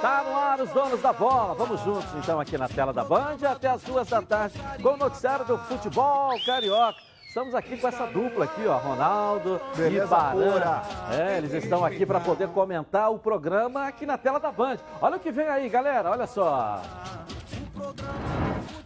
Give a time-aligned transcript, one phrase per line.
[0.00, 1.54] Tá no ar os donos da bola.
[1.54, 4.96] Vamos juntos então aqui na tela da Band até as duas da tarde com o
[4.96, 6.98] noticiário do futebol carioca.
[7.28, 10.52] Estamos aqui com essa dupla aqui, ó, Ronaldo Beleza e Baran.
[10.52, 10.82] pura.
[11.10, 14.76] É, eles estão aqui para poder comentar o programa aqui na tela da Band.
[15.00, 16.10] Olha o que vem aí, galera.
[16.10, 16.82] Olha só.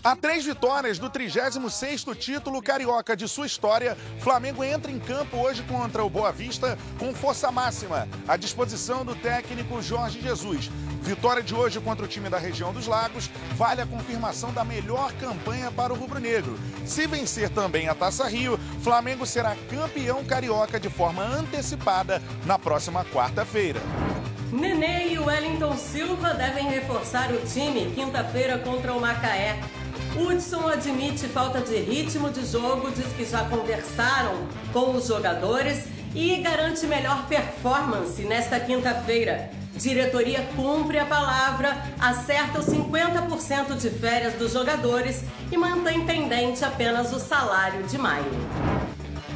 [0.07, 5.65] A três vitórias do 36º título carioca de sua história, Flamengo entra em campo hoje
[5.65, 10.71] contra o Boa Vista com força máxima, à disposição do técnico Jorge Jesus.
[11.03, 15.13] Vitória de hoje contra o time da região dos Lagos vale a confirmação da melhor
[15.15, 16.57] campanha para o rubro-negro.
[16.85, 23.05] Se vencer também a Taça Rio, Flamengo será campeão carioca de forma antecipada na próxima
[23.07, 23.81] quarta-feira.
[24.53, 29.59] Nenê e Wellington Silva devem reforçar o time quinta-feira contra o Macaé.
[30.19, 35.85] Hudson admite falta de ritmo de jogo, diz que já conversaram com os jogadores
[36.15, 39.51] e garante melhor performance nesta quinta-feira.
[39.77, 47.13] Diretoria cumpre a palavra, acerta os 50% de férias dos jogadores e mantém pendente apenas
[47.13, 48.25] o salário de maio.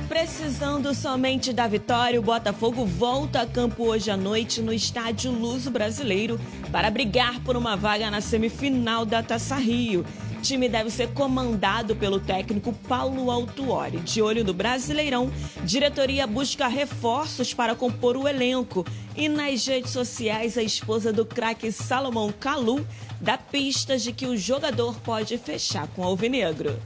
[0.09, 5.71] Precisando somente da vitória, o Botafogo volta a campo hoje à noite no estádio Luso
[5.71, 6.41] Brasileiro
[6.73, 10.05] para brigar por uma vaga na semifinal da Taça Rio.
[10.41, 13.99] Time deve ser comandado pelo técnico Paulo Autuori.
[13.99, 15.31] De olho no Brasileirão,
[15.65, 18.85] diretoria busca reforços para compor o elenco.
[19.15, 22.87] E nas redes sociais, a esposa do craque Salomão Kalu
[23.21, 26.79] dá pistas de que o jogador pode fechar com o Alvinegro.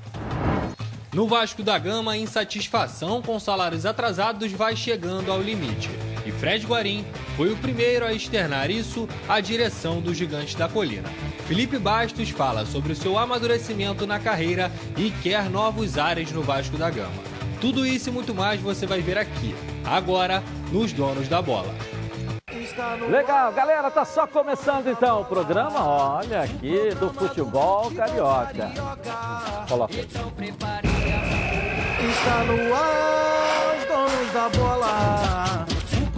[1.13, 5.89] No Vasco da Gama, a insatisfação com salários atrasados vai chegando ao limite.
[6.25, 7.05] E Fred Guarim
[7.37, 11.09] foi o primeiro a externar isso à direção do Gigante da Colina.
[11.47, 16.79] Felipe Bastos fala sobre o seu amadurecimento na carreira e quer novos ares no Vasco
[16.79, 17.23] da Gama.
[17.61, 21.75] Tudo isso e muito mais você vai ver aqui, agora, nos Donos da Bola.
[23.11, 28.71] Legal, galera, tá só começando então o programa, olha aqui, do futebol carioca.
[29.69, 30.09] Coloca aí.
[32.11, 35.74] Está no ar, os donos da bola.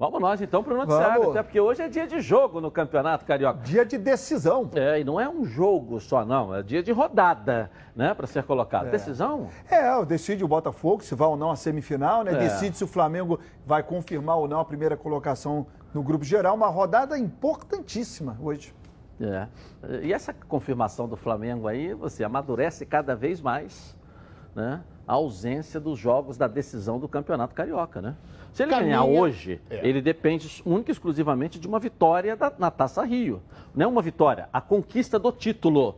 [0.00, 1.36] Vamos nós então pro noticiário, Vamos.
[1.36, 3.60] até porque hoje é dia de jogo no Campeonato Carioca.
[3.62, 4.70] Dia de decisão.
[4.74, 8.44] É, e não é um jogo só não, é dia de rodada, né, para ser
[8.44, 8.90] colocado.
[8.90, 9.48] Decisão?
[9.70, 12.32] É, decide o Botafogo se vai ou não à semifinal, né?
[12.32, 12.36] É.
[12.38, 16.56] Decide se o Flamengo vai confirmar ou não a primeira colocação no grupo geral.
[16.56, 18.74] Uma rodada importantíssima hoje.
[19.20, 19.48] É.
[20.02, 23.94] E essa confirmação do Flamengo aí, você amadurece cada vez mais,
[24.54, 24.80] né?
[25.10, 28.14] A ausência dos jogos da decisão do Campeonato Carioca, né?
[28.52, 29.84] Se ele Caminha- ganhar hoje, É.
[29.84, 33.42] ele depende única e exclusivamente de uma vitória da- na Taça Rio.
[33.74, 35.96] Não é uma vitória, a conquista do título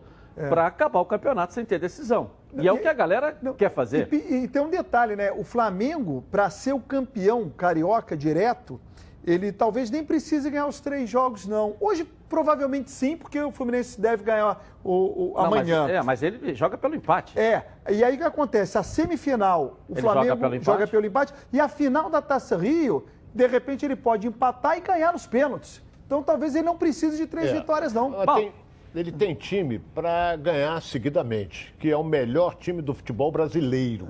[0.49, 2.31] para acabar o campeonato sem ter decisão.
[2.55, 4.09] E é o que a galera quer fazer.
[4.11, 5.31] E, e tem um detalhe, né?
[5.31, 8.81] O Flamengo, para ser o campeão carioca direto,
[9.25, 11.77] ele talvez nem precise ganhar os três jogos, não.
[11.81, 15.89] Hoje, provavelmente sim, porque o Fluminense deve ganhar o, o- Não, mas- amanhã.
[15.89, 17.39] é, mas ele joga pelo empate.
[17.39, 18.77] É, e aí o que acontece?
[18.79, 20.65] A semifinal, o Ele Flamengo joga pelo empate?
[20.67, 24.81] joga pelo empate, e a final da Taça Rio, de repente ele pode empatar e
[24.81, 25.81] ganhar nos pênaltis.
[26.07, 27.55] Então talvez ele não precise de três É.
[27.55, 28.13] vitórias, não.
[28.35, 28.53] Tem-
[28.95, 34.07] ele tem time para ganhar seguidamente, que é o melhor time do futebol brasileiro.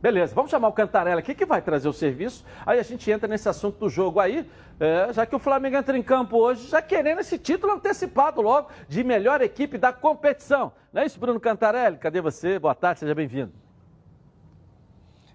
[0.00, 2.42] Beleza, vamos chamar o Cantarela aqui que vai trazer o serviço.
[2.64, 5.96] Aí a gente entra nesse assunto do jogo aí, é, já que o Flamengo entra
[5.96, 10.72] em campo hoje, já querendo esse título antecipado logo de melhor equipe da competição.
[10.90, 11.98] Não é isso, Bruno Cantarelli?
[11.98, 12.58] Cadê você?
[12.58, 13.52] Boa tarde, seja bem-vindo.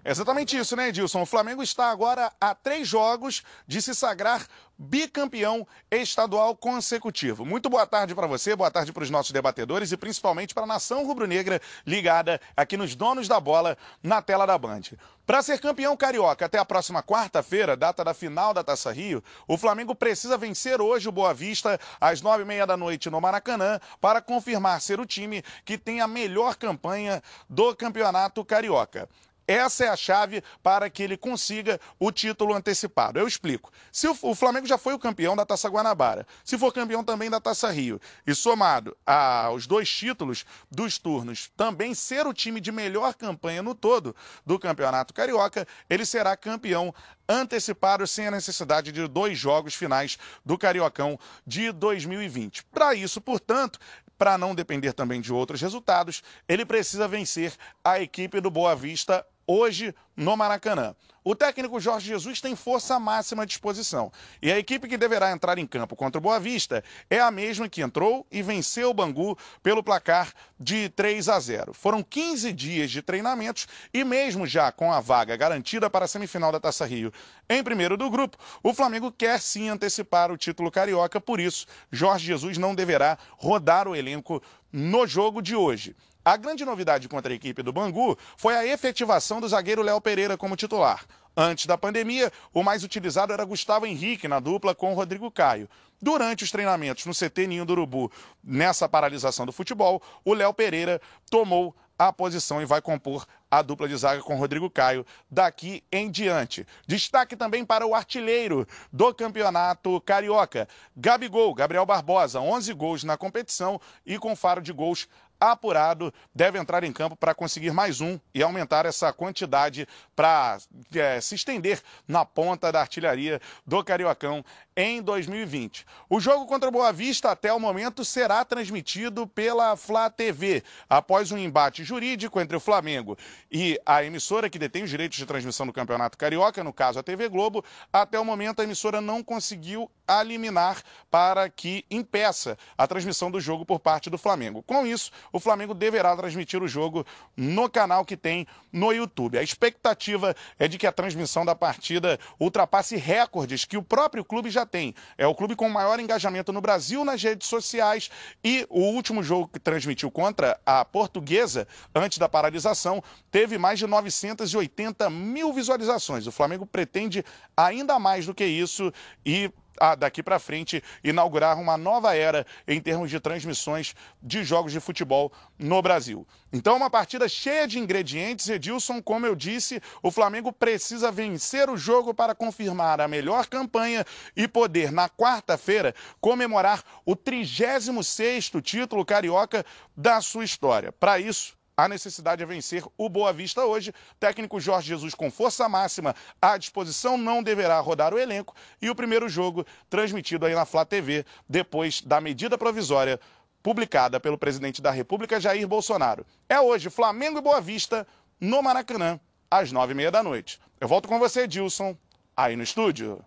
[0.06, 1.22] É exatamente isso, né, Edilson?
[1.22, 4.46] O Flamengo está agora a três jogos de se sagrar
[4.78, 7.44] bicampeão estadual consecutivo.
[7.44, 10.66] Muito boa tarde para você, boa tarde para os nossos debatedores e principalmente para a
[10.66, 14.82] nação rubro-negra ligada aqui nos donos da bola na tela da Band.
[15.26, 19.58] Para ser campeão carioca até a próxima quarta-feira, data da final da Taça Rio, o
[19.58, 23.80] Flamengo precisa vencer hoje o Boa Vista às nove e meia da noite no Maracanã
[24.00, 27.20] para confirmar ser o time que tem a melhor campanha
[27.50, 29.08] do campeonato carioca.
[29.46, 33.18] Essa é a chave para que ele consiga o título antecipado.
[33.18, 33.70] Eu explico.
[33.92, 37.40] Se o, Flamengo já foi o campeão da Taça Guanabara, se for campeão também da
[37.40, 43.14] Taça Rio, e somado aos dois títulos dos turnos, também ser o time de melhor
[43.14, 46.92] campanha no todo do Campeonato Carioca, ele será campeão
[47.28, 52.64] antecipado sem a necessidade de dois jogos finais do Cariocão de 2020.
[52.64, 53.78] Para isso, portanto,
[54.18, 57.52] para não depender também de outros resultados, ele precisa vencer
[57.84, 60.94] a equipe do Boa Vista hoje no Maracanã.
[61.22, 64.12] O técnico Jorge Jesus tem força máxima à disposição.
[64.40, 67.68] E a equipe que deverá entrar em campo contra o Boa Vista é a mesma
[67.68, 71.74] que entrou e venceu o Bangu pelo placar de 3 a 0.
[71.74, 76.52] Foram 15 dias de treinamentos e mesmo já com a vaga garantida para a semifinal
[76.52, 77.12] da Taça Rio
[77.48, 82.26] em primeiro do grupo, o Flamengo quer sim antecipar o título carioca, por isso Jorge
[82.26, 85.94] Jesus não deverá rodar o elenco no jogo de hoje.
[86.26, 90.36] A grande novidade contra a equipe do Bangu foi a efetivação do zagueiro Léo Pereira
[90.36, 91.06] como titular.
[91.36, 95.68] Antes da pandemia, o mais utilizado era Gustavo Henrique na dupla com Rodrigo Caio.
[96.02, 98.10] Durante os treinamentos no CT Ninho do Urubu,
[98.42, 101.00] nessa paralisação do futebol, o Léo Pereira
[101.30, 106.10] tomou a posição e vai compor a dupla de zaga com Rodrigo Caio daqui em
[106.10, 106.66] diante.
[106.86, 113.80] Destaque também para o artilheiro do campeonato carioca, Gabigol, Gabriel Barbosa, 11 gols na competição
[114.04, 115.08] e com faro de gols
[115.40, 120.58] apurado, deve entrar em campo para conseguir mais um e aumentar essa quantidade para
[120.94, 124.44] é, se estender na ponta da artilharia do Cariocão
[124.76, 125.86] em 2020.
[126.08, 131.32] O jogo contra o Boa Vista, até o momento, será transmitido pela Flá TV, após
[131.32, 133.16] um embate jurídico entre o Flamengo
[133.50, 137.02] e a emissora que detém os direitos de transmissão do Campeonato Carioca, no caso a
[137.02, 137.64] TV Globo.
[137.90, 139.90] Até o momento, a emissora não conseguiu
[140.20, 144.62] eliminar para que impeça a transmissão do jogo por parte do Flamengo.
[144.62, 147.04] Com isso, o Flamengo deverá transmitir o jogo
[147.36, 149.38] no canal que tem no YouTube.
[149.38, 154.50] A expectativa é de que a transmissão da partida ultrapasse recordes que o próprio clube
[154.50, 154.94] já tem.
[155.16, 158.10] É o clube com maior engajamento no Brasil nas redes sociais
[158.42, 163.86] e o último jogo que transmitiu contra a Portuguesa, antes da paralisação, teve mais de
[163.86, 166.26] 980 mil visualizações.
[166.26, 167.24] O Flamengo pretende
[167.56, 168.92] ainda mais do que isso
[169.24, 169.50] e
[169.98, 175.32] daqui para frente, inaugurar uma nova era em termos de transmissões de jogos de futebol
[175.58, 176.26] no Brasil.
[176.52, 178.48] Então, uma partida cheia de ingredientes.
[178.48, 184.04] Edilson, como eu disse, o Flamengo precisa vencer o jogo para confirmar a melhor campanha
[184.36, 189.64] e poder, na quarta-feira, comemorar o 36º título carioca
[189.96, 190.92] da sua história.
[190.92, 193.92] Para isso, a necessidade é vencer o Boa Vista hoje.
[194.18, 198.54] Técnico Jorge Jesus com força máxima à disposição, não deverá rodar o elenco.
[198.80, 203.20] E o primeiro jogo transmitido aí na Flá TV, depois da medida provisória
[203.62, 206.24] publicada pelo presidente da República, Jair Bolsonaro.
[206.48, 208.06] É hoje Flamengo e Boa Vista
[208.40, 209.20] no Maracanã,
[209.50, 210.58] às nove e meia da noite.
[210.80, 211.96] Eu volto com você, Edilson,
[212.34, 213.22] aí no estúdio.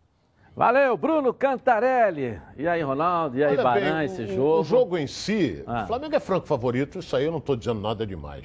[0.59, 2.37] Valeu, Bruno Cantarelli.
[2.57, 3.37] E aí, Ronaldo?
[3.37, 4.59] E aí, Olha Baran, bem, esse o- jogo?
[4.59, 5.83] O jogo em si, Ah.
[5.85, 8.43] o Flamengo é franco favorito, isso aí eu não estou dizendo nada demais.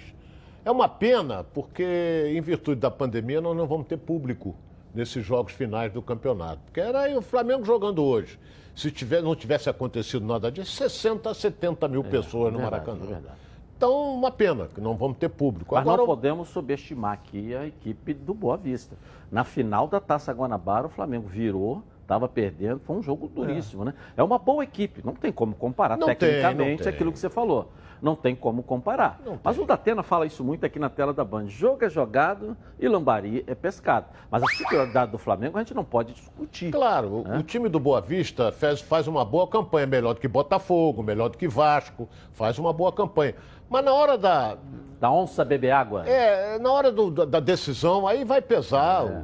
[0.64, 4.54] É uma pena, porque em virtude da pandemia nós não vamos ter público
[4.94, 6.60] nesses jogos finais do campeonato.
[6.66, 8.38] Porque era aí o Flamengo jogando hoje.
[8.76, 12.86] Se tiver, não tivesse acontecido nada disso, 60 a 70 mil pessoas no É verdade,
[12.92, 13.22] Maracanã.
[13.28, 13.44] é.
[13.76, 15.74] Então, uma pena que não vamos ter público.
[15.74, 18.94] Mas Agora, não podemos subestimar aqui a equipe do Boa Vista.
[19.32, 23.94] Na final da Taça Guanabara, o Flamengo virou, estava perdendo, foi um jogo duríssimo, né?
[24.16, 26.88] É uma boa equipe, não tem como comparar Não tem, tecnicamente não tem.
[26.92, 27.72] aquilo que você falou.
[28.02, 29.18] Não tem como comparar.
[29.24, 29.64] Não Mas tem.
[29.64, 31.46] o Datena fala isso muito aqui na tela da Band.
[31.48, 34.06] Jogo é jogado e lambari é pescado.
[34.30, 36.70] Mas a superioridade do Flamengo a gente não pode discutir.
[36.70, 37.38] Claro, o- É.
[37.38, 41.30] o time do Boa Vista faz, faz uma boa campanha, melhor do que Botafogo, melhor
[41.30, 43.34] do que Vasco, faz uma boa campanha.
[43.70, 44.58] Mas na hora da,
[45.00, 46.06] Da onça beber água.
[46.06, 49.22] É, na hora do- da, da decisão, aí vai pesar É.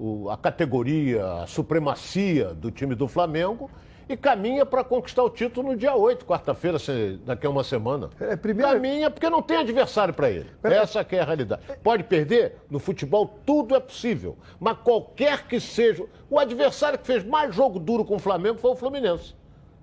[0.00, 3.70] o- a categoria, a supremacia do time do Flamengo
[4.08, 6.78] e caminha para conquistar o título no dia 8, quarta-feira,
[7.24, 8.08] daqui a uma semana.
[8.18, 10.46] É, primeiro- Caminha porque não tem adversário para ele.
[10.64, 11.62] Essa que é a realidade.
[11.82, 12.56] Pode perder?
[12.70, 14.36] No futebol tudo é possível.
[14.58, 16.04] Mas qualquer que seja.
[16.28, 19.34] O adversário que fez mais jogo duro com o Flamengo foi o Fluminense.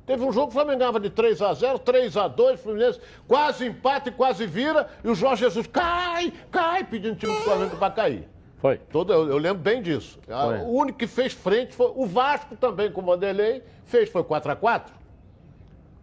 [0.06, 3.00] Teve um jogo que o Flamengo ganhava de 3 a 0 3 a 2 Fluminense
[3.28, 7.42] quase empata e quase vira, e o Jorge Jesus cai, cai, pedindo o time do
[7.42, 8.28] Flamengo para cair.
[8.58, 8.78] Foi.
[8.78, 10.20] Todo, eu, eu lembro bem disso.
[10.28, 10.58] Ah, Foi.
[10.60, 14.52] O único que fez frente foi o Vasco também, com o Vanderlei, fez, foi 4
[14.52, 14.94] a 4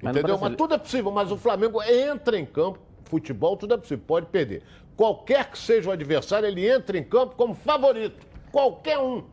[0.00, 0.22] Mas no Entendeu?
[0.38, 4.04] Brasile- Mas tudo é possível, mas o Flamengo entra em campo, futebol, tudo é possível,
[4.06, 4.62] pode perder.
[4.96, 8.24] Qualquer que seja o adversário, ele entra em campo como favorito.
[8.52, 9.24] Qualquer um.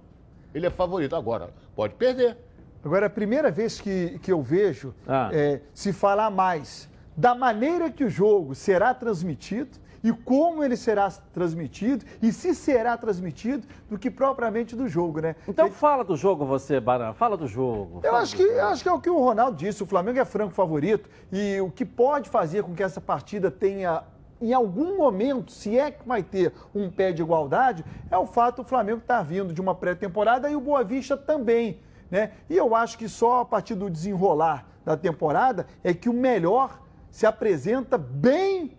[0.56, 1.16] Ele é favorito.
[1.16, 2.36] Agora, pode perder.
[2.84, 5.30] Agora, é a primeira vez que, que eu vejo Ah.
[5.32, 11.10] é, se falar mais da maneira que o jogo será transmitido e como ele será
[11.34, 15.36] transmitido e se será transmitido do que propriamente do jogo, né?
[15.48, 18.02] Então fala do jogo você, Baran, fala do jogo.
[18.04, 20.26] Eu acho que, eu acho que é o que o Ronaldo disse, o Flamengo é
[20.26, 24.04] franco favorito e o que pode fazer com que essa partida tenha
[24.42, 28.64] em algum momento, se é que vai ter um pé de igualdade, é o fato
[28.64, 31.80] do Flamengo estar vindo de uma pré-temporada e o Boa Vista também.
[32.10, 32.32] Né?
[32.50, 36.82] E eu acho que só a partir do desenrolar da temporada é que o melhor
[37.12, 38.76] se apresenta bem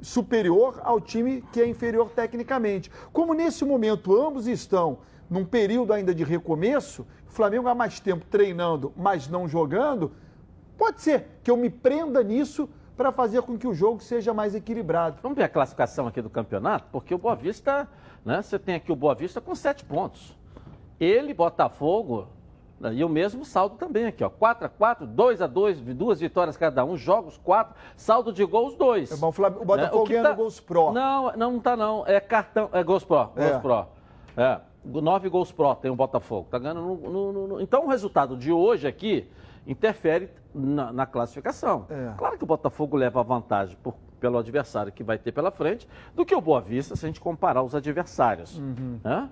[0.00, 2.90] superior ao time que é inferior tecnicamente.
[3.12, 4.98] Como nesse momento ambos estão
[5.28, 10.12] num período ainda de recomeço, o Flamengo há mais tempo treinando, mas não jogando,
[10.78, 14.54] pode ser que eu me prenda nisso para fazer com que o jogo seja mais
[14.54, 15.18] equilibrado.
[15.22, 16.88] Vamos ver a classificação aqui do campeonato?
[16.90, 17.88] Porque o Boa Vista,
[18.24, 18.40] né?
[18.40, 20.36] Você tem aqui o Boa Vista com sete pontos.
[20.98, 22.28] Ele, Botafogo,
[22.92, 24.28] e o mesmo saldo também aqui, ó.
[24.28, 28.74] 4 a 4 2 a 2 duas vitórias cada um, jogos 4, saldo de gols
[28.76, 29.12] 2.
[29.12, 30.92] É bom, o Flamengo- o Botafogo ganhando gols pró.
[30.92, 32.04] Não, não, tá não.
[32.06, 33.58] É cartão, é gols pró, gols É.
[33.58, 33.88] pró.
[34.36, 36.48] É, nove gols pró tem o Botafogo.
[36.50, 39.26] Tá ganhando no, no- no- Então o resultado de hoje aqui
[39.66, 41.86] interfere na, na classificação.
[41.88, 42.12] É.
[42.16, 46.24] Claro que o Botafogo leva vantagem por- pelo adversário que vai ter pela frente do
[46.24, 48.58] que o Boa Vista se a gente comparar os adversários.
[48.58, 49.00] Uhum.
[49.02, 49.28] né?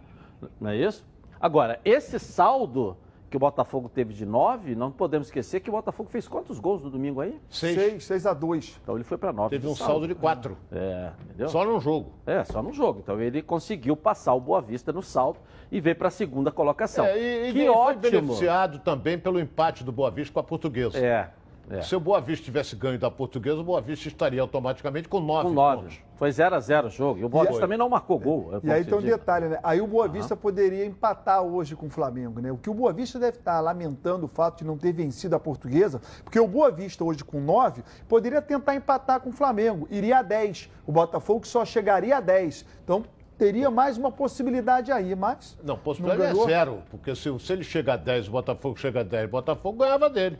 [0.60, 1.04] Não é isso?
[1.40, 2.96] Agora, esse saldo
[3.34, 6.84] que o Botafogo teve de nove, não podemos esquecer que o Botafogo fez quantos gols
[6.84, 7.36] no domingo aí?
[7.50, 7.74] Seis.
[7.74, 8.78] 6, 6 a 2.
[8.80, 9.50] Então ele foi para nove.
[9.50, 10.56] Teve um saldo de quatro.
[10.70, 11.48] É, entendeu?
[11.48, 12.12] Só num jogo.
[12.24, 13.00] É, só no jogo.
[13.02, 17.04] Então ele conseguiu passar o Boa Vista no saldo e veio para a segunda colocação.
[17.06, 18.02] É, e, e que foi ótimo!
[18.02, 20.96] beneficiado também pelo empate do Boa Vista com a Portuguesa.
[20.96, 21.30] É,
[21.70, 21.82] é.
[21.82, 25.48] Se o Boa Vista tivesse ganho da Portuguesa, o Boa Vista estaria automaticamente com nove
[25.48, 25.82] Com nove.
[25.82, 25.98] pontos.
[26.16, 27.20] Foi 0 a 0 o jogo.
[27.20, 28.50] E o Boa E Vista também não marcou gol.
[28.54, 29.10] é E aí tem um diz.
[29.10, 29.58] detalhe, né?
[29.62, 32.52] Aí o Boa Vista poderia empatar hoje com o Flamengo, né?
[32.52, 35.40] O que o Boa Vista deve estar lamentando o fato de não ter vencido a
[35.40, 40.18] portuguesa, porque o Boa Vista hoje com 9 poderia tentar empatar com o Flamengo, iria
[40.18, 40.70] a 10.
[40.86, 42.64] O Botafogo só chegaria a 10.
[42.84, 43.04] Então
[43.36, 45.58] teria mais uma possibilidade aí, mas.
[45.64, 46.46] Não, possibilidade é ganhou.
[46.46, 49.78] zero, porque se, se ele chega a 10, o Botafogo chega a 10, o Botafogo
[49.78, 50.38] ganhava dele.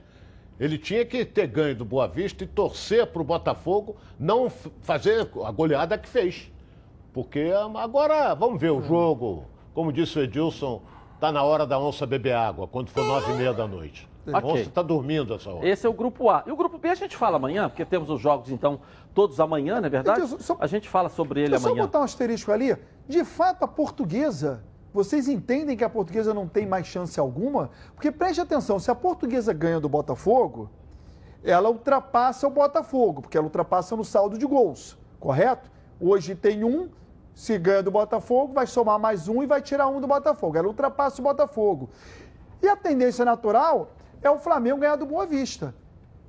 [0.65, 4.49] Ele tinha que ter ganho do Boa Vista e torcer para o Botafogo não
[4.81, 6.51] fazer a goleada que fez.
[7.13, 9.45] Porque ah, agora, vamos ver o jogo.
[9.75, 10.81] Como disse o Edilson,
[11.21, 14.09] tá na hora da onça beber água, quando for nove e meia da noite.
[14.33, 14.53] A Ok.
[14.53, 15.69] onça está dormindo essa hora.
[15.69, 16.43] Esse é o grupo A.
[16.47, 18.81] E o grupo B a gente fala amanhã, porque temos os jogos, então,
[19.13, 20.21] todos amanhã, não é verdade?
[20.23, 21.85] Edilson, só- A gente fala sobre ele Deixa eu só amanhã.
[21.85, 22.75] botar um asterisco ali.
[23.07, 27.69] De fato, a portuguesa, vocês entendem que a portuguesa não tem mais chance alguma?
[27.97, 30.71] Porque preste atenção, se a portuguesa ganha do Botafogo,
[31.43, 35.69] ela ultrapassa o Botafogo, porque ela ultrapassa no saldo de gols, correto?
[36.01, 36.89] Hoje tem um,
[37.35, 40.57] se ganha do Botafogo, vai somar mais um e vai tirar um do Botafogo.
[40.57, 41.91] Ela ultrapassa o Botafogo.
[42.63, 43.91] E a tendência natural
[44.23, 45.75] é o Flamengo ganhar do Boa Vista.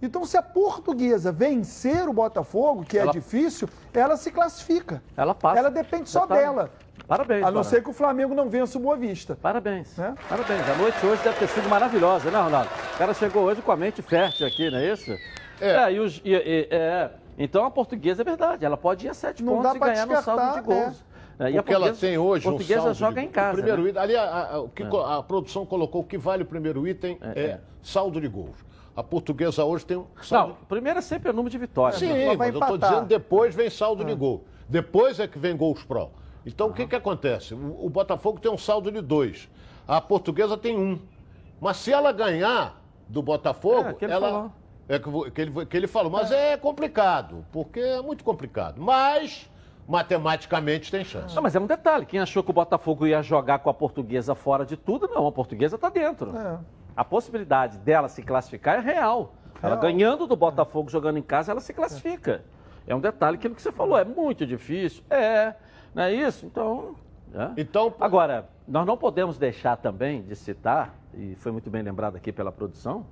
[0.02, 5.02] Então, se a portuguesa vencer o Botafogo, que é Ela- difícil, ela se classifica.
[5.16, 5.58] Ela passa.
[5.60, 6.42] Ela depende só Detalhe.
[6.42, 6.72] dela.
[7.08, 9.38] Parabéns, A não ser que o Flamengo não vença o Boa Vista.
[9.42, 9.96] Parabéns.
[9.98, 10.14] Né?
[10.28, 10.68] Parabéns.
[10.70, 12.70] A noite hoje deve ter sido maravilhosa, né, Ronaldo?
[12.94, 15.16] O cara chegou hoje com a mente fértil aqui, não é isso?
[15.62, 15.92] É.
[15.94, 17.12] e os- e- e- é.
[17.38, 18.66] Então a portuguesa é verdade.
[18.66, 21.04] Ela pode ir a sete Não pontos dá e pra ganhar no saldo de gols.
[21.40, 23.50] É, e a Porque ela portuguesa- tem hoje portuguesa um saldo joga de, em casa.
[23.52, 23.90] O primeiro né?
[23.90, 27.18] item, ali, a, a- que co- a produção colocou, o que vale o primeiro item
[27.22, 27.60] é, é.
[27.84, 28.56] saldo de gols.
[28.96, 32.00] A portuguesa hoje tem um saldo Não, primeiro é sempre o número de vitórias.
[32.00, 32.36] Sim, né?
[32.36, 34.46] Mas eu estou dizendo depois vem saldo de gol.
[34.70, 36.12] Depois é que vem gols pró.
[36.46, 37.54] Então o que, que acontece?
[37.54, 39.50] O, o Botafogo tem um saldo de dois.
[39.88, 41.00] A portuguesa tem um.
[41.60, 44.30] Mas se ela ganhar do Botafogo, É, que ele ela.
[44.30, 44.52] falou.
[44.88, 46.56] É que, ele, que ele falou, mas é.
[46.58, 48.80] complicado, porque é muito complicado.
[48.80, 49.50] Mas,
[49.88, 51.36] matematicamente, tem chance.
[51.36, 52.06] Não, mas é um detalhe.
[52.06, 55.26] Quem achou que o Botafogo ia jogar com a portuguesa fora de tudo, não.
[55.26, 56.38] A portuguesa está dentro.
[56.38, 56.60] É.
[56.96, 59.34] A possibilidade dela se classificar é real.
[59.62, 59.82] Ela Real.
[59.82, 62.44] ganhando do Botafogo jogando em casa, ela se classifica.
[62.88, 63.98] É um detalhe aquilo que você falou.
[63.98, 65.04] É muito difícil.
[65.10, 65.56] É.
[65.94, 66.46] Não é isso?
[66.46, 66.96] Então.
[67.34, 67.50] é.
[67.58, 72.32] Então, Agora, nós não podemos deixar também de citar, e foi muito bem lembrado aqui
[72.32, 73.06] pela produção,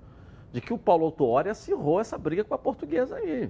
[0.51, 3.49] de que o Paulo Autuori acirrou essa briga com a portuguesa aí.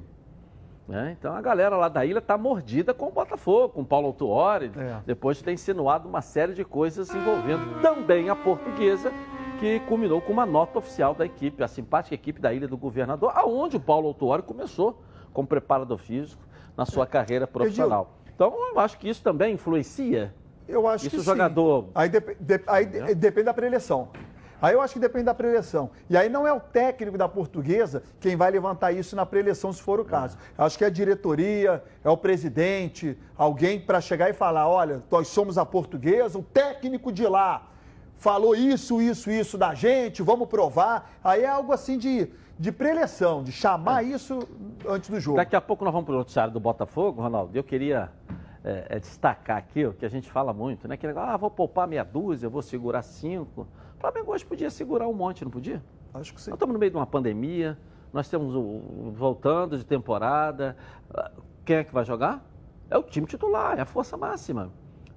[0.87, 1.15] né?
[1.17, 4.71] Então a galera lá da ilha está mordida com o Botafogo, com o Paulo Autuori,
[4.77, 4.97] É.
[5.05, 9.11] depois de ter insinuado uma série de coisas envolvendo também a portuguesa,
[9.63, 13.31] que culminou com uma nota oficial da equipe, a simpática equipe da Ilha do Governador,
[13.33, 15.01] aonde o Paulo Autuori começou
[15.31, 16.43] como preparador físico
[16.75, 18.17] na sua carreira profissional.
[18.35, 20.33] Então eu acho que isso também influencia
[20.67, 21.89] Eu acho Isso que o jogador- Sim.
[21.95, 24.09] Aí, dep- de- aí de- depende da preleção.
[24.61, 25.89] Aí eu acho que depende da preleção.
[26.09, 29.81] E aí não é o técnico da portuguesa quem vai levantar isso na preleção, se
[29.81, 30.37] for o caso.
[30.57, 35.01] Eu acho que é a diretoria, é o presidente, alguém para chegar e falar: olha,
[35.11, 37.69] nós somos a portuguesa, o técnico de lá
[38.23, 41.11] falou isso, isso, isso da gente, vamos provar.
[41.21, 44.47] Aí é algo assim de, de preleção, de chamar isso
[44.87, 45.35] antes do jogo.
[45.35, 47.53] Daqui a pouco nós vamos para o noticiário do Botafogo, Ronaldo.
[47.53, 48.09] Eu queria
[48.63, 50.95] é, é, destacar aqui o que a gente fala muito, né?
[50.95, 53.67] Que negócio, ah, vou poupar meia dúzia, vou segurar cinco.
[53.97, 55.83] O Flamengo hoje podia segurar um monte, não podia?
[56.13, 56.49] Acho que sim.
[56.49, 57.77] Nós estamos no meio de uma pandemia,
[58.13, 60.77] nós temos o, voltando de temporada.
[61.13, 61.29] Ah,
[61.65, 62.41] Quem é que vai jogar?
[62.89, 64.71] É o time titular, é a força máxima.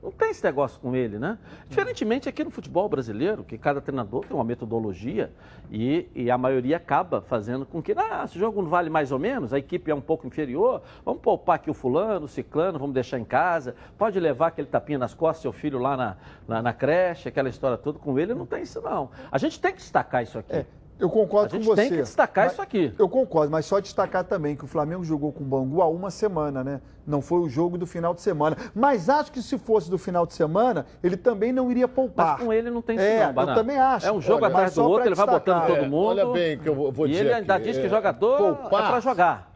[0.06, 1.36] Não tem esse negócio com ele, né?
[1.68, 5.32] Diferentemente aqui no futebol brasileiro, que cada treinador tem uma metodologia
[5.68, 9.18] e, e a maioria acaba fazendo com que, ah, esse jogo não vale mais ou
[9.18, 12.94] menos, a equipe é um pouco inferior, vamos poupar aqui o fulano, o ciclano, vamos
[12.94, 16.72] deixar em casa, pode levar aquele tapinha nas costas, seu filho lá na, na, na
[16.72, 19.10] creche, aquela história toda com ele, não tem isso não.
[19.28, 20.52] A gente tem que destacar isso aqui.
[20.52, 20.66] É,
[20.98, 21.82] eu concordo A gente com você.
[21.82, 22.92] tem que destacar Mas- isso aqui.
[22.98, 26.10] Eu concordo, mas só destacar também que o Flamengo jogou com o Bangu há uma
[26.10, 26.80] semana, né?
[27.06, 28.56] Não foi o jogo do final de semana.
[28.74, 32.36] Mas acho que se fosse do final de semana, ele também não iria poupar.
[32.38, 34.06] Mas com ele não tem É, não, eu também acho.
[34.06, 36.06] É um jogo Olha, atrás mas do só outro, ele vai botando todo É, mundo.
[36.06, 38.36] olha bem que eu vou- vou e dizer ele ainda aqui, diz que é, jogador
[38.38, 39.52] poupar- é para jogar.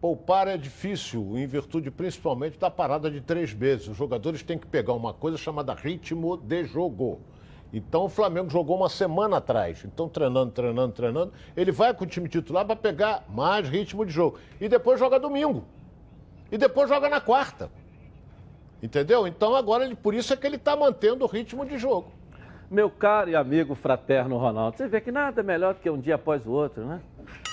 [0.00, 3.88] Poupar é difícil, em virtude principalmente da parada de três meses.
[3.88, 7.20] Os jogadores têm que pegar uma coisa chamada ritmo de jogo.
[7.72, 9.84] Então o Flamengo jogou uma semana atrás.
[9.84, 11.32] Então, treinando, treinando, treinando.
[11.56, 14.38] Ele vai com o time titular para pegar mais ritmo de jogo.
[14.60, 15.64] E depois joga domingo.
[16.52, 17.70] E depois joga na quarta.
[18.82, 19.26] Entendeu?
[19.26, 22.12] Então agora ele, por isso é que ele está mantendo o ritmo de jogo.
[22.70, 25.98] Meu caro e amigo fraterno Ronaldo, você vê que nada é melhor do que um
[25.98, 27.00] dia após o outro, né?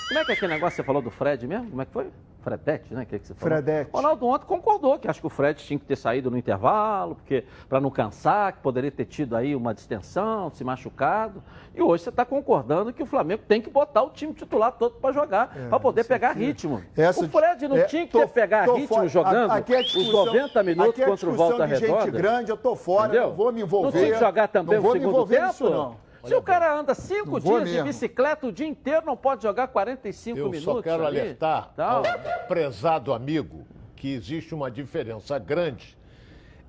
[0.08, 1.70] Como é que é aquele negócio que você falou do Fred mesmo?
[1.70, 2.10] Como é que foi?
[2.42, 3.04] Fredete, né?
[3.04, 3.54] Que, é que você falou?
[3.56, 3.90] Fredete.
[3.92, 7.44] Ronaldo ontem concordou que acho que o Fred tinha que ter saído no intervalo, porque
[7.68, 11.42] para não cansar, que poderia ter tido aí uma distensão, se machucado.
[11.74, 14.96] E hoje você está concordando que o Flamengo tem que botar o time titular todo
[14.96, 16.82] para jogar, para poder pegar aqui- ritmo.
[16.96, 19.08] Essa o Fred não é, tinha que tô- ter pegar ritmo fora.
[19.08, 22.00] jogando A- aqui é os discussão- 90 minutos aqui é contra o Volta de Redonda.
[22.02, 23.28] gente grande, eu tô fora, Entendeu?
[23.28, 23.86] não vou me envolver.
[23.86, 25.46] Não tinha que jogar também não o vou me segundo envolver tempo?
[25.48, 25.96] nisso, não.
[26.24, 27.84] Se o cara anda cinco dias de mesmo.
[27.84, 30.64] bicicleta o dia inteiro, não pode jogar 45 Eu minutos.
[30.64, 32.04] só quero ali, alertar tal.
[32.06, 35.96] ao prezado amigo que existe uma diferença grande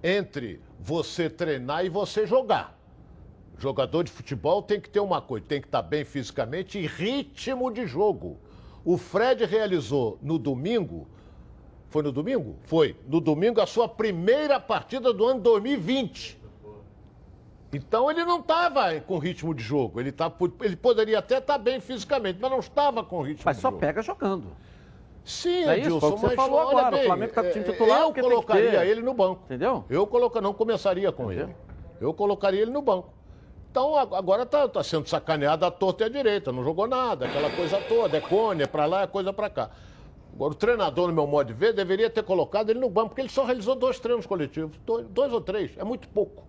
[0.02, 2.78] entre você treinar e você jogar.
[3.58, 7.72] Jogador de futebol tem que ter uma coisa, tem que estar bem fisicamente e ritmo
[7.72, 8.40] de jogo.
[8.84, 11.08] O Fred realizou no domingo,
[11.90, 12.58] foi no domingo?
[12.64, 12.98] Foi.
[13.08, 16.42] No domingo a sua primeira partida do ano 2020.
[17.74, 20.00] Então ele não estava com ritmo de jogo.
[20.00, 23.62] Ele, tá, ele poderia até estar bem fisicamente, mas não estava com ritmo Mas de
[23.62, 23.80] só jogo.
[23.80, 24.48] pega jogando.
[25.26, 25.96] Sim, é isso?
[25.96, 27.72] O Edilson, que você mas falou agora, o bem, Flamengo tá com o time é,
[27.72, 29.42] titular, Eu colocaria ele no banco.
[29.46, 29.86] Entendeu?
[29.90, 31.56] Eu coloca, não começaria com ele.
[32.00, 33.14] Eu colocaria ele no banco.
[33.72, 36.52] Então agora tá, tá sendo sacaneado à torta e à direita.
[36.52, 38.18] Não jogou nada, aquela coisa toda.
[38.18, 39.72] É cone, é pra lá, é coisa pra cá.
[40.36, 43.22] Agora o treinador, no meu modo de ver, deveria ter colocado ele no banco, porque
[43.22, 44.78] ele só realizou dois treinos coletivos.
[44.86, 45.76] Dois, dois ou três.
[45.78, 46.44] É muito pouco.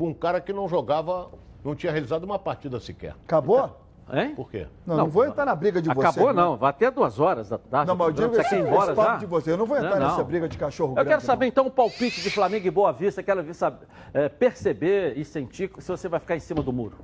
[0.00, 1.28] Para um cara que não jogava,
[1.62, 3.14] não tinha realizado uma partida sequer.
[3.26, 3.76] Acabou?
[4.10, 4.34] Hein?
[4.34, 4.66] Por quê?
[4.86, 6.16] Não, não, Não, vou entrar na briga de vocês.
[6.16, 7.86] Acabou não, vai até duas horas da tarde.
[7.86, 9.52] Não, mas eu digo Você esse, embora esse de você.
[9.52, 11.10] Eu não vou entrar Não, nessa briga de cachorro Eu grande.
[11.10, 11.48] quero saber não.
[11.50, 15.70] então o palpite de Flamengo e Boa Vista, quero ver, sabe, é, perceber e sentir
[15.78, 16.96] se você vai ficar em cima do muro.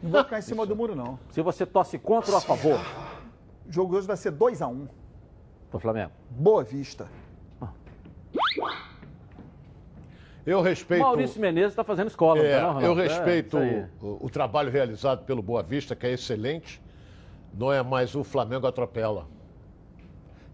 [0.00, 1.18] Não vou ficar em cima do muro, não.
[1.32, 2.78] Se você torce contra ou a favor
[3.68, 4.88] O jogo hoje vai ser 2x1.
[5.72, 6.12] do Flamengo.
[6.30, 7.08] Boa vista.
[10.46, 11.02] Eu respeito.
[11.02, 13.00] Maurício Menezes está fazendo escola, É, não, tá, não, eu?
[13.00, 13.84] É, respeito aí.
[14.00, 16.82] o, o trabalho realizado pelo Boa Vista, que é excelente.
[17.56, 19.26] Não é mais o Flamengo atropela.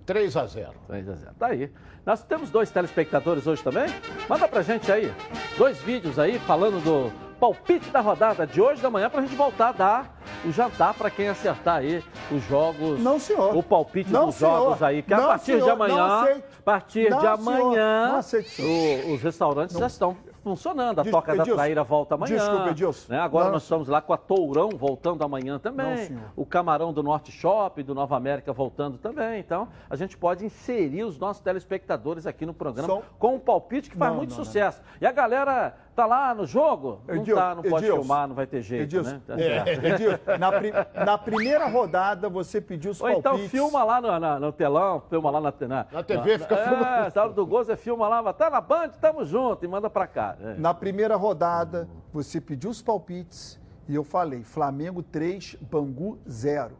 [0.06, 0.72] 3 a 0.
[0.86, 1.34] 3 a 0.
[1.38, 1.70] Tá aí.
[2.04, 3.86] Nós temos dois telespectadores hoje também.
[4.28, 5.12] Manda pra gente aí.
[5.56, 9.68] Dois vídeos aí falando do palpite da rodada de hoje da manhã pra gente voltar
[9.68, 13.00] a dar o jantar pra quem acertar aí os jogos.
[13.00, 13.56] Não, senhor.
[13.56, 14.50] O palpite Não, dos senhor.
[14.58, 15.02] jogos aí.
[15.02, 15.70] Que a Não, partir de senhor.
[15.70, 16.40] amanhã.
[16.70, 18.12] Não partir Não, de amanhã.
[18.12, 18.62] Não isso.
[18.62, 21.00] o- os restaurantes já estão funcionando.
[21.00, 22.36] A Toca da Edilson, Traíra volta amanhã.
[22.36, 23.12] desculpa, Edilson.
[23.12, 23.20] né?
[23.20, 26.18] Agora Não, nós estamos lá com a Tourão voltando amanhã Não, também.
[26.36, 29.40] o Camarão do Norte Shopping, do Nova América voltando também.
[29.40, 33.90] Então, a gente pode inserir os nossos telespectadores aqui no programa Só- com um palpite
[33.90, 34.44] que faz Não, muito não, não.
[34.44, 34.80] sucesso.
[35.00, 37.00] E a galera tá lá no jogo?
[37.06, 39.20] Não tá, não pode Edilson, filmar, não vai ter jeito, Edilson, né?
[39.26, 39.74] Tá é.
[39.92, 40.72] Edilson, na, pri-
[41.04, 43.50] na primeira rodada você pediu os Ou então palpites.
[43.50, 46.84] filma lá no, na- no telão, filma lá na, na, Na TV, fica é, filmando.
[47.14, 50.06] É, hora do gol, você filma lá, tá na Band, tamo junto, e manda pra
[50.06, 50.36] cá.
[50.40, 50.54] É.
[50.54, 56.76] Na primeira rodada, você pediu os palpites e eu falei: Flamengo 3, Bangu 0.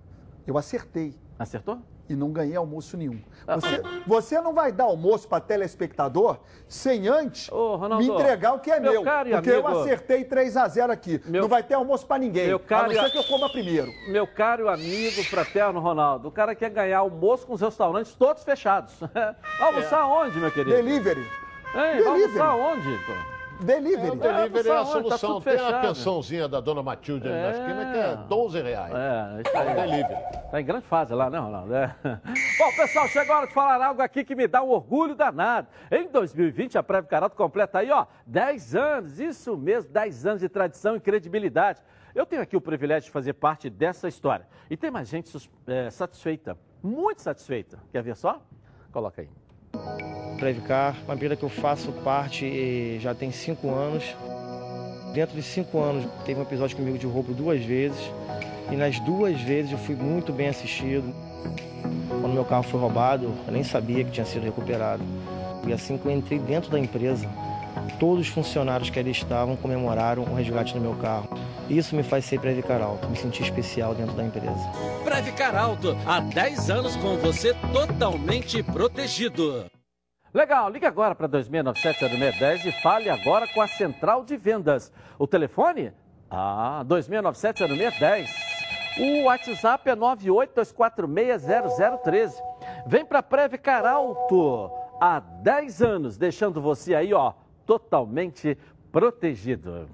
[0.47, 1.79] Eu acertei Acertou?
[2.13, 3.21] E não ganhei almoço nenhum.
[3.47, 8.53] Ah, Você, você não vai dar almoço para telespectador sem antes Ô, Ronaldo, me entregar
[8.55, 9.05] o que é meu meu.
[9.05, 11.21] porque eu amigo- acertei 3 a 0 aqui.
[11.25, 12.49] Meu- Não vai ter almoço para ninguém.
[12.49, 13.93] Meu caro a não ser que eu coma primeiro.
[14.09, 18.95] Meu caro amigo fraterno Ronaldo, o cara quer ganhar almoço com os restaurantes todos fechados.
[19.15, 20.75] Vai almoçar onde, meu querido?
[20.75, 21.21] Delivery.
[21.75, 22.41] Hein, Delivery.
[22.41, 22.99] almoçar onde?
[23.07, 23.30] pô?
[23.65, 24.09] Delivery.
[24.09, 25.41] É, o delivery é a Tá tudo solução.
[25.41, 28.93] Tem a pensãozinha da dona Matilde ali na esquina que é 12 reais.
[28.95, 29.73] É, isso É aí.
[29.73, 30.51] o delivery.
[30.51, 31.75] Tá em grande fase lá, né, Ronaldo?
[31.75, 31.95] É.
[32.59, 35.69] Bom, pessoal, chegou a hora de falar algo aqui que me dá um orgulho danado.
[35.91, 39.21] Em 2020, a Preve Caralto completa aí, ó, 10 anos.
[39.21, 41.81] Isso mesmo, 10 anos de tradição e credibilidade.
[42.15, 44.47] Eu tenho aqui o privilégio de fazer parte dessa história.
[44.69, 45.31] E tem mais gente
[45.67, 47.79] é, satisfeita, muito satisfeita.
[47.93, 48.41] Quer ver só?
[48.91, 49.29] Coloca aí.
[50.39, 54.05] Previcar, uma empresa que eu faço parte eh, já tem cinco anos.
[55.13, 58.01] Dentro de cinco anos, teve um episódio comigo de roubo duas vezes.
[58.71, 61.13] E nas duas vezes eu fui muito bem assistido.
[62.21, 65.03] Quando meu carro foi roubado, eu nem sabia que tinha sido recuperado.
[65.67, 67.29] E assim que eu entrei dentro da empresa,
[67.99, 71.29] todos os funcionários que ali estavam comemoraram o resgate do meu carro.
[71.69, 74.71] Isso me faz ser Previcar Alto, me sentir especial dentro da empresa.
[75.05, 79.67] Previcar Alto, há 10 anos com você totalmente protegido.
[80.33, 84.93] Legal, ligue agora para 2697-0610 e fale agora com a Central de Vendas.
[85.19, 85.93] O telefone?
[86.31, 88.31] Ah, 2697-0610.
[88.99, 92.33] O WhatsApp é 982460013.
[92.87, 97.33] Vem para Previcar Alto há 10 anos, deixando você aí, ó,
[97.71, 98.59] totalmente
[98.91, 99.89] protegido.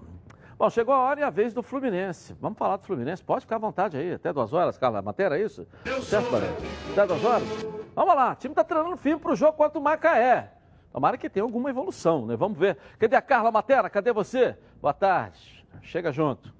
[0.56, 2.34] Bom, chegou a hora e a vez do Fluminense.
[2.40, 3.22] Vamos falar do Fluminense.
[3.22, 4.14] Pode ficar à vontade aí.
[4.14, 5.02] Até duas horas, Carla.
[5.02, 5.66] Matéria, é isso?
[6.02, 6.48] certo, Barão?
[6.92, 7.46] Até duas horas?
[7.94, 8.32] Vamos lá.
[8.32, 10.52] O time está treinando firme para o jogo contra o Macaé.
[10.90, 12.34] Tomara que tenha alguma evolução, né?
[12.34, 12.78] Vamos ver.
[12.98, 13.90] Cadê a Carla Matera?
[13.90, 14.56] Cadê você?
[14.80, 15.62] Boa tarde.
[15.82, 16.54] Chega junto.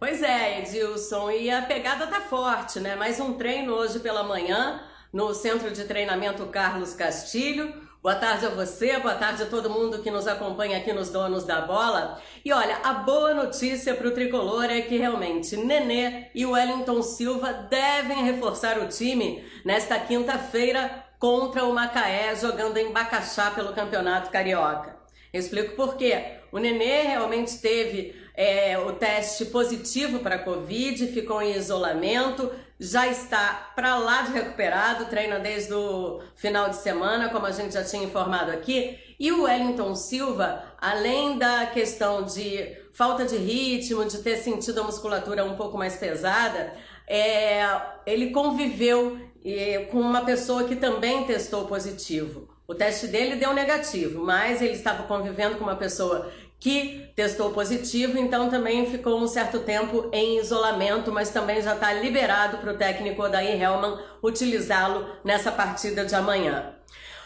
[0.00, 2.96] Pois é, Edilson, e a pegada tá forte, né?
[2.96, 4.80] Mais um treino hoje pela manhã
[5.12, 7.85] no Centro de Treinamento Carlos Castilho.
[8.06, 11.42] Boa tarde a você, boa tarde a todo mundo que nos acompanha aqui nos Donos
[11.42, 12.22] da Bola.
[12.44, 17.52] E olha, a boa notícia para o tricolor é que realmente Nenê e Wellington Silva
[17.52, 24.96] devem reforçar o time nesta quinta-feira contra o Macaé, jogando em Bacaxá pelo Campeonato Carioca.
[25.32, 26.36] Eu explico por quê.
[26.52, 33.72] O Nenê realmente teve é, o teste positivo para Covid, ficou em isolamento, já está
[33.74, 38.04] para lá de recuperado, treina desde o final de semana, como a gente já tinha
[38.04, 38.98] informado aqui.
[39.18, 44.84] E o Wellington Silva, além da questão de falta de ritmo, de ter sentido a
[44.84, 46.74] musculatura um pouco mais pesada,
[47.06, 47.64] é,
[48.04, 52.48] ele conviveu é, com uma pessoa que também testou positivo.
[52.68, 58.18] O teste dele deu negativo, mas ele estava convivendo com uma pessoa que testou positivo,
[58.18, 62.76] então também ficou um certo tempo em isolamento, mas também já está liberado para o
[62.76, 66.74] técnico Odair Helman utilizá-lo nessa partida de amanhã.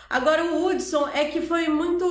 [0.08, 2.04] Agora o Hudson é que foi muito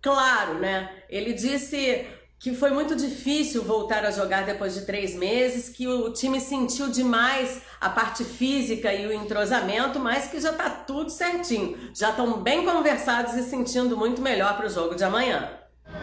[0.00, 0.90] claro, né?
[1.10, 2.06] Ele disse
[2.38, 6.88] que foi muito difícil voltar a jogar depois de três meses, que o time sentiu
[6.88, 11.76] demais a parte física e o entrosamento, mas que já tá tudo certinho.
[11.92, 15.50] Já estão bem conversados e sentindo muito melhor para o jogo de amanhã.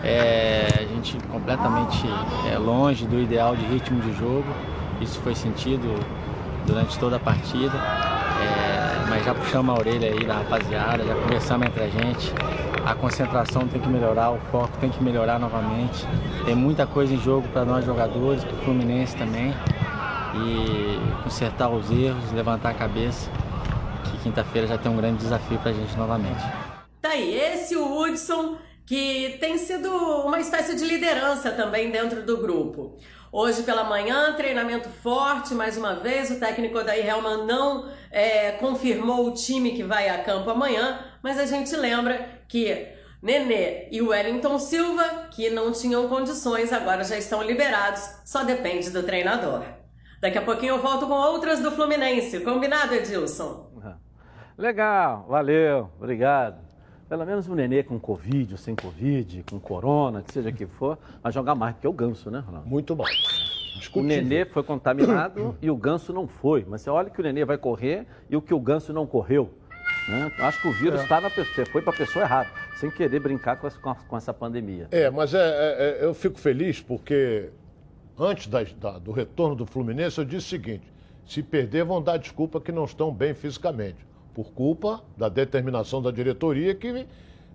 [0.04, 2.06] É, a gente completamente
[2.52, 4.46] é, longe do ideal de ritmo de jogo.
[5.02, 6.00] Isso foi sentido
[6.66, 7.76] durante toda a partida.
[7.76, 12.34] É, mas já puxamos a orelha aí da rapaziada, já conversamos entre a gente.
[12.86, 16.06] A concentração tem que melhorar, o foco tem que melhorar novamente.
[16.46, 19.56] Tem muita coisa em jogo para nós jogadores, para o Fluminense também.
[20.36, 23.32] E consertar os erros, levantar a cabeça,
[24.04, 26.44] que quinta-feira já tem um grande desafio para a gente novamente.
[27.02, 32.38] Tá aí, esse o Hudson que tem sido uma espécie de liderança também dentro do
[32.38, 32.98] grupo.
[33.32, 39.28] Hoje pela manhã, treinamento forte, mais uma vez, o técnico Odair Helman não é, confirmou
[39.28, 42.88] o time que vai a campo amanhã, mas a gente lembra que
[43.22, 49.04] Nenê e Wellington Silva, que não tinham condições, agora já estão liberados, só depende do
[49.04, 49.64] treinador.
[50.22, 53.72] Daqui a pouquinho eu volto com outras do Fluminense, combinado, Edilson?
[54.58, 56.65] Legal, valeu, obrigado.
[57.08, 60.98] Pelo menos o Nenê com Covid ou sem Covid, com Corona, que seja que for,
[61.22, 62.68] vai jogar mais, porque é o Ganso, né, Ronaldo?
[62.68, 63.06] Muito bom.
[63.94, 66.66] O Nenê foi contaminado e o Ganso não foi.
[66.68, 69.54] Mas você olha que o Nenê vai correr e o que o Ganso não correu.
[70.10, 70.32] Né?
[70.40, 73.58] Acho que o vírus está na pessoa, foi para a pessoa errada, sem querer brincar
[73.58, 74.88] com essa, com a- com essa pandemia.
[74.92, 77.50] É, mas é, é- é- eu fico feliz porque
[78.18, 80.92] antes das- da- do retorno do Fluminense eu disse o seguinte:
[81.26, 83.98] se perder, vão dar desculpa que não estão bem fisicamente.
[84.36, 87.08] Por culpa da determinação da diretoria que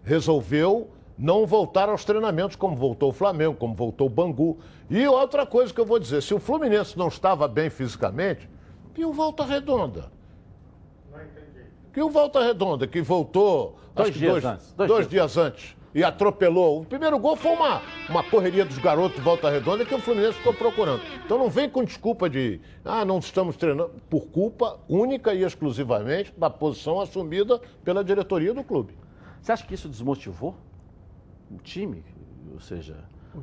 [0.03, 4.59] resolveu não voltar aos treinamentos, como voltou o Flamengo, como voltou o Bangu.
[4.89, 8.49] E outra coisa que eu vou dizer: se o Fluminense não estava bem fisicamente,
[8.97, 10.11] e o Volta Redonda?
[11.93, 15.37] Que o Volta Redonda, que voltou Dois acho que dias dois, antes, dois dois dias
[15.37, 16.83] antes e atropelou.
[16.83, 20.39] O primeiro gol foi uma, uma correria dos garotos de Volta Redonda que o Fluminense
[20.39, 21.03] ficou procurando.
[21.25, 26.33] Então não vem com desculpa de, ah, não estamos treinando, por culpa única e exclusivamente
[26.37, 28.97] da posição assumida pela diretoria do clube.
[29.41, 30.55] Você acha que isso desmotivou
[31.51, 32.05] o time?
[32.53, 32.97] ou seja,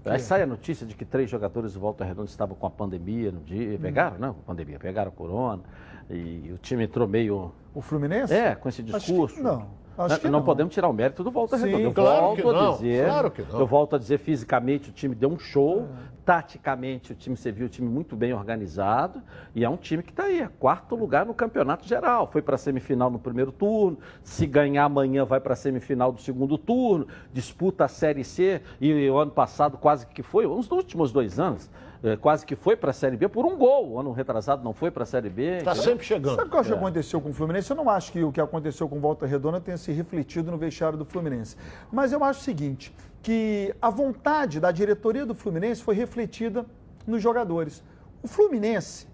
[0.05, 3.31] aí sai a notícia de que três jogadores do Volta Redonda estavam com a pandemia
[3.31, 5.63] no dia, pegaram, não, pandemia, pegaram a corona,
[6.09, 7.51] e o time entrou meio...
[7.73, 8.33] O Fluminense?
[8.33, 9.41] É, com esse Acho que discurso.
[9.41, 9.67] não.
[9.97, 11.83] Acho não, que não podemos tirar o mérito do Volta Sim, Redonda.
[11.83, 13.59] Eu claro volto a dizer, claro que não.
[13.59, 16.17] eu volto a dizer, fisicamente o time deu um show, É.
[16.23, 19.21] taticamente o time, você viu o time muito bem organizado,
[19.55, 22.27] e é um time que está aí, é quarto lugar no campeonato geral.
[22.27, 26.21] Foi para a semifinal no primeiro turno, se ganhar amanhã vai para a semifinal do
[26.21, 30.77] segundo turno, disputa a Série C, e o ano passado quase que foi, uns dos
[30.77, 31.69] últimos dois anos,
[32.03, 33.91] eh, quase que foi para a Série B por um gol.
[33.91, 35.57] O ano retrasado não foi para a Série B.
[35.57, 36.35] Está sempre chegando.
[36.35, 37.69] Sabe o que eu acho que aconteceu com o Fluminense?
[37.69, 40.97] Eu não acho que o que aconteceu com Volta Redonda tenha se refletido no vestiário
[40.97, 41.55] do Fluminense.
[41.91, 46.65] Mas eu acho o seguinte, que a vontade da diretoria do Fluminense foi refletida
[47.05, 47.83] nos jogadores.
[48.21, 49.07] O Fluminense,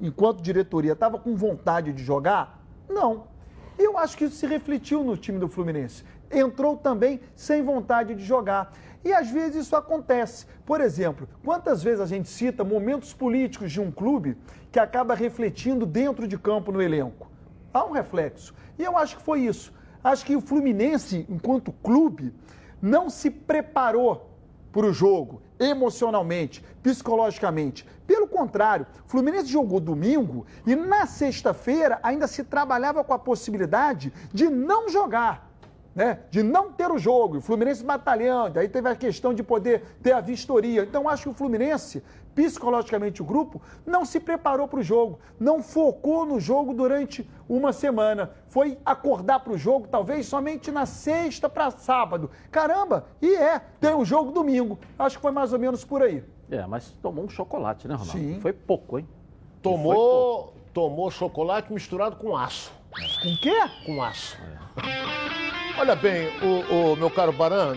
[0.00, 2.62] enquanto diretoria, estava com vontade de jogar?
[2.88, 3.24] Não.
[3.78, 6.04] Eu acho que isso se refletiu no time do Fluminense.
[6.30, 8.72] Entrou também sem vontade de jogar.
[9.04, 10.46] E às vezes isso acontece.
[10.64, 14.36] Por exemplo, quantas vezes a gente cita momentos políticos de um clube
[14.70, 17.30] que acaba refletindo dentro de campo no elenco?
[17.72, 18.54] Há um reflexo.
[18.78, 19.72] E eu acho que foi isso.
[20.02, 22.32] Acho que o Fluminense, enquanto clube,
[22.80, 24.30] não se preparou
[24.72, 27.86] para o jogo emocionalmente, psicologicamente.
[28.06, 34.12] Pelo contrário, o Fluminense jogou domingo e na sexta-feira ainda se trabalhava com a possibilidade
[34.32, 35.49] de não jogar.
[35.94, 36.20] Né?
[36.30, 40.12] De não ter o jogo, o Fluminense batalhando, aí teve a questão de poder ter
[40.12, 40.82] a vistoria.
[40.82, 45.62] Então, acho que o Fluminense, psicologicamente, o grupo, não se preparou para o jogo, não
[45.62, 48.30] focou no jogo durante uma semana.
[48.48, 52.30] Foi acordar para o jogo, talvez somente na sexta para sábado.
[52.52, 54.78] Caramba, e é, tem um jogo domingo.
[54.96, 56.22] Acho que foi mais ou menos por aí.
[56.50, 58.18] É, mas tomou um chocolate, né, Ronaldo?
[58.18, 58.38] Sim.
[58.40, 59.08] Foi pouco, hein?
[59.60, 62.72] Tomou, tomou chocolate misturado com aço.
[63.22, 63.56] Com quê?
[63.86, 64.36] Com aço.
[65.80, 67.74] Olha bem, o, o meu caro Baran,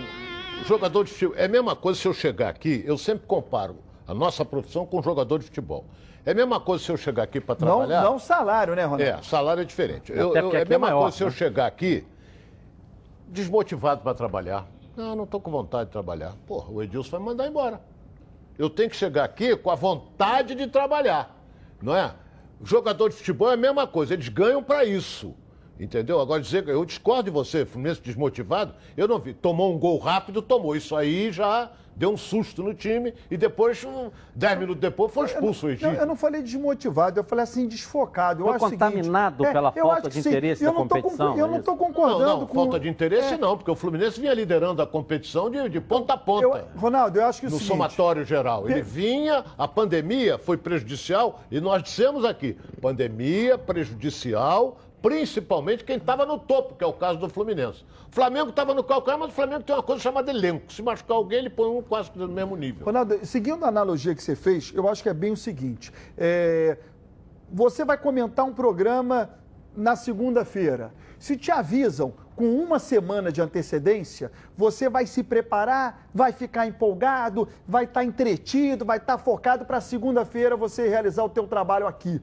[0.68, 1.38] jogador de futebol.
[1.38, 5.02] É a mesma coisa se eu chegar aqui, eu sempre comparo a nossa profissão com
[5.02, 5.86] jogador de futebol.
[6.26, 8.04] É a mesma coisa se eu chegar aqui para Não, trabalhar.
[8.04, 9.04] não salário, né, Ronaldo?
[9.04, 10.12] É, salário é diferente.
[10.12, 11.34] Eu, eu- é a é mesma maior, coisa se eu né?
[11.34, 12.06] chegar aqui
[13.26, 14.68] desmotivado para trabalhar.
[14.98, 16.34] Não, não estou com vontade de trabalhar.
[16.46, 17.80] Porra, o Edilson vai me mandar embora.
[18.58, 21.34] Eu tenho que chegar aqui com a vontade de trabalhar,
[21.82, 22.14] não é?
[22.62, 25.34] Jogador de futebol é a mesma coisa, eles ganham para isso.
[25.84, 26.22] Entendeu?
[26.22, 29.34] Agora dizer que eu discordo de você, Fluminense desmotivado, eu não vi.
[29.34, 30.76] Tomou um gol rápido, tomou.
[30.76, 35.28] Isso aí já deu um susto no time e depois, um, dez minutos depois, foi
[35.28, 35.94] expulso o Eu, Egídio.
[35.94, 38.42] eu não falei desmotivado, eu falei assim, desfocado.
[38.42, 41.46] Eu Foi acho seguinte, contaminado é, pela eu falta de interesse Eu da competição, Eu
[41.46, 42.56] é não estou concordando Não, não, com...
[42.56, 46.14] falta de interesse É, não, porque o Fluminense vinha liderando a competição de, de ponta
[46.14, 46.44] a ponta.
[46.44, 47.72] eu- Ronaldo, eu acho que é o no seguinte...
[47.72, 48.68] somatório geral.
[48.68, 56.26] Ele vinha, a pandemia foi prejudicial, e nós dissemos aqui: pandemia prejudicial, principalmente quem estava
[56.26, 57.84] no topo, que é o caso do Fluminense.
[58.10, 60.72] O Flamengo estava no calcanhar, mas o Flamengo tem uma coisa chamada elenco.
[60.72, 62.86] Se machucar alguém, ele põe um quase no mesmo nível.
[62.86, 66.78] Ronaldo, seguindo a analogia que você fez, eu acho que é bem o seguinte: é,
[67.52, 69.30] você vai comentar um programa
[69.76, 70.94] na segunda-feira.
[71.20, 77.48] Se te avisam com uma semana de antecedência, você vai se preparar, vai ficar empolgado,
[77.68, 82.22] vai estar entretido, vai estar focado para segunda-feira você realizar o teu trabalho aqui.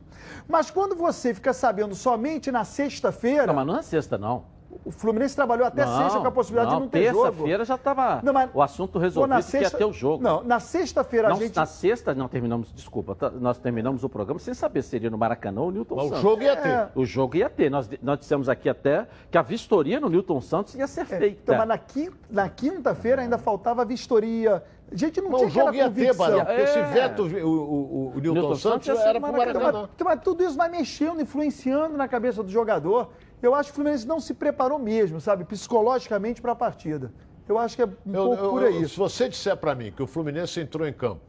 [0.48, 4.59] Mas quando você fica sabendo somente na sexta-feira, Não, mas não é sexta, não.
[4.84, 7.22] O Fluminense trabalhou até Não, sexta com a possibilidade não, de não ter jogo.
[7.30, 8.22] Terça-feira já estava
[8.54, 10.22] o assunto Pô, resolvido na que ia sexta- ter o jogo.
[10.22, 14.38] Não, na sexta-feira a gente Na sexta, não terminamos, desculpa, tá, nós terminamos o programa
[14.40, 16.18] sem saber se seria no Maracanã ou no Newton Mas Santos.
[16.18, 16.68] o jogo ia ter.
[16.68, 16.88] É.
[16.94, 17.70] O jogo ia ter.
[17.70, 21.26] Nós, nós dissemos aqui até que a vistoria no Newton Santos ia ser feita.
[21.42, 24.62] Então, mas na quin- na quinta-feira ainda faltava vistoria.
[24.92, 26.16] A gente não Mas tinha o jogo ia ter, convicção.
[26.26, 26.82] Barão, porque se É.
[26.82, 29.60] veto o, o, o, Newton Newton Santos Santos era pro Maracanã.
[29.60, 29.88] Maracanã.
[29.96, 33.08] Mas, mas tudo isso vai mexendo, influenciando na cabeça do jogador.
[33.42, 37.12] Eu acho que o Fluminense não se preparou mesmo, sabe, psicologicamente para a partida.
[37.48, 38.88] Eu acho que é um Eu- pouco eu- por eu- aí.
[38.88, 41.22] se você disser para mim que o Fluminense entrou em campo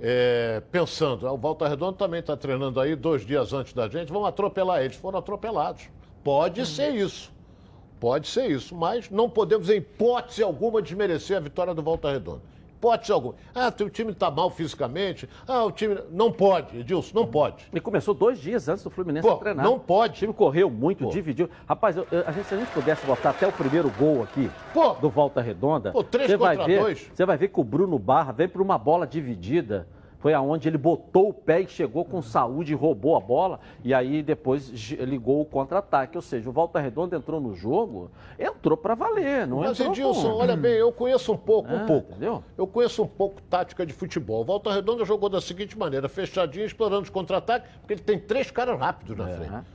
[0.00, 4.10] é, pensando, ah, o Volta Redondo também está treinando aí dois dias antes da gente,
[4.12, 4.96] vamos atropelar eles.
[4.96, 5.88] Foram atropelados.
[6.24, 7.32] Pode ser isso.
[8.00, 12.42] Pode ser isso, mas não podemos, em hipótese alguma, desmerecer a vitória do Volta Redonda.
[12.82, 13.36] Hipótese alguma.
[13.54, 15.28] Ah, teu time está mal fisicamente.
[15.46, 15.96] Ah, o time.
[16.10, 17.64] Não pode, Edilson, não pode.
[17.72, 19.64] E começou dois dias antes do Fluminense Pô, treinar.
[19.64, 20.14] não pode.
[20.14, 21.10] O time correu muito, Pô.
[21.10, 21.48] dividiu.
[21.68, 24.50] Rapaz, eu- eu- a gente, se a gente pudesse botar até o primeiro gol aqui
[24.74, 24.94] Pô.
[24.94, 27.08] do Volta Redonda, Pô, três você vai contra ver, dois.
[27.14, 29.86] Você vai ver que o Bruno Barra vem para uma bola dividida.
[30.22, 33.58] Foi aonde ele botou o pé e chegou com saúde roubou a bola.
[33.82, 34.68] E aí depois
[35.00, 36.16] ligou o contra-ataque.
[36.16, 38.08] Ou seja, o Volta Redonda entrou no jogo,
[38.38, 39.48] entrou para valer.
[39.48, 42.12] Não Mas, entrou Edilson, com- olha bem, eu conheço um pouco, um Ah, pouco.
[42.12, 42.44] entendeu?
[42.56, 44.42] Eu conheço um pouco tática de futebol.
[44.42, 48.48] O Volta Redonda jogou da seguinte maneira, fechadinho, explorando os contra-ataques, porque ele tem três
[48.48, 49.34] caras rápidos na É.
[49.34, 49.66] frente.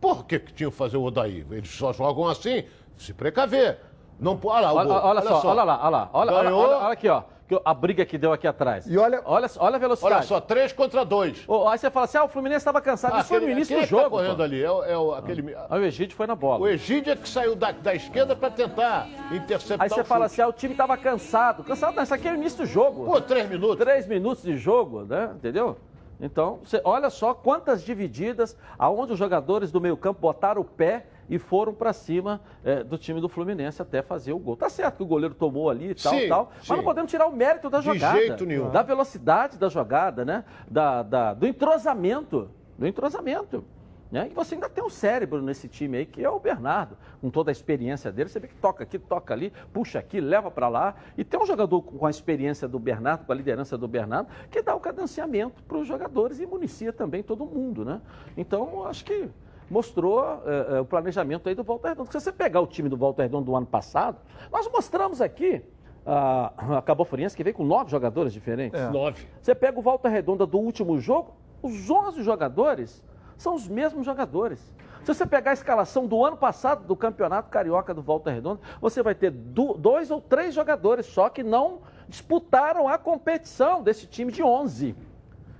[0.00, 1.44] Por que, que tinham que fazer o Odaí?
[1.50, 2.62] Eles só jogam assim,
[2.96, 3.80] se precaver.
[4.20, 4.96] Não, olha lá, Olha, gol.
[5.02, 6.10] olha só, olha lá, olha lá.
[6.12, 6.60] Olha, olha, Ganhou.
[6.62, 7.22] olha, olha aqui, ó.
[7.48, 8.86] Que A briga que deu aqui atrás.
[8.86, 10.14] E olha, Olha, olha a velocidade.
[10.16, 11.46] Olha só, três contra dois.
[11.70, 13.14] Aí você fala assim, ah, o Fluminense estava cansado.
[13.14, 14.10] Ah, Isso foi no aquele- início do é tá jogo.
[14.10, 14.42] correndo pô.
[14.42, 14.62] ali?
[14.62, 15.56] É, o- é o- aquele...
[15.70, 16.60] Aí o Egídio foi na bola.
[16.60, 20.34] O Egídio é que saiu da, da esquerda para tentar interceptar Aí você fala chute.
[20.34, 21.64] assim, ah, o time estava cansado.
[21.64, 23.06] Cansado não, isso aqui é o início do jogo.
[23.06, 23.76] Pô, três minutos.
[23.78, 25.30] Três minutos de jogo, né?
[25.34, 25.76] Entendeu?
[26.20, 31.06] Então, você olha só quantas divididas, aonde os jogadores do meio campo botaram o pé
[31.28, 34.56] e foram para cima eh, do time do Fluminense até fazer o gol.
[34.56, 36.66] Tá certo que o goleiro tomou ali e tal, Sim, tal, sim.
[36.68, 38.18] mas não podemos tirar o mérito da De jogada.
[38.18, 38.70] jeito nenhum.
[38.70, 40.44] Da velocidade da jogada, né?
[40.70, 42.50] Da, da- do entrosamento.
[42.78, 43.64] Do entrosamento.
[44.10, 44.28] Né?
[44.30, 47.50] E você ainda tem um cérebro nesse time aí, que é o Bernardo, com toda
[47.50, 48.30] a experiência dele.
[48.30, 50.94] Você vê que toca aqui, toca ali, puxa aqui, leva para lá.
[51.18, 54.62] E tem um jogador com a experiência do Bernardo, com a liderança do Bernardo, que
[54.62, 58.00] dá o cadenciamento para os jogadores e municia também todo mundo, né?
[58.34, 59.28] Então, acho que
[59.70, 62.10] mostrou eh, eh, o planejamento aí do Volta Redonda.
[62.10, 64.18] Se você pegar o time do Volta Redonda do ano passado,
[64.50, 65.62] nós mostramos aqui
[66.06, 68.80] a, a Cabo Friense, que veio com nove jogadores diferentes.
[68.80, 68.88] É.
[68.88, 69.26] Nove.
[69.42, 73.04] Você pega o Volta Redonda do último jogo, os 11 jogadores
[73.36, 74.58] são os mesmos jogadores.
[75.04, 79.02] Se você pegar a escalação do ano passado do Campeonato Carioca do Volta Redonda, você
[79.02, 84.32] vai ter do- dois ou três jogadores só que não disputaram a competição desse time
[84.32, 84.94] de 11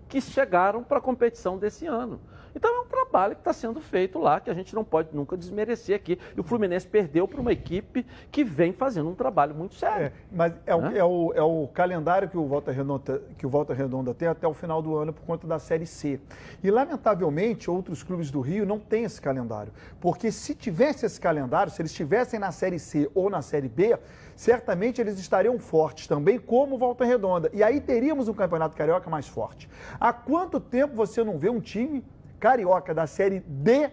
[0.08, 2.20] que chegaram para a competição desse ano.
[2.58, 5.36] Então é um trabalho que está sendo feito lá, que a gente não pode nunca
[5.36, 6.18] desmerecer aqui.
[6.36, 10.06] E o Fluminense perdeu para uma equipe que vem fazendo um trabalho muito sério.
[10.06, 10.92] É, mas é o, Hã?
[10.92, 14.48] é, o, é o calendário que o, Volta Redonda, que o Volta Redonda tem até
[14.48, 16.18] o final do ano por conta da Série C.
[16.60, 19.72] E, lamentavelmente, outros clubes do Rio não têm esse calendário.
[20.00, 23.96] Porque se tivesse esse calendário, se eles estivessem na Série C ou na Série B,
[24.34, 27.48] certamente eles estariam fortes também, como o Volta Redonda.
[27.52, 29.70] E aí teríamos um Campeonato Carioca mais forte.
[30.00, 32.04] Há quanto tempo você não vê um time
[32.38, 33.90] carioca da Série D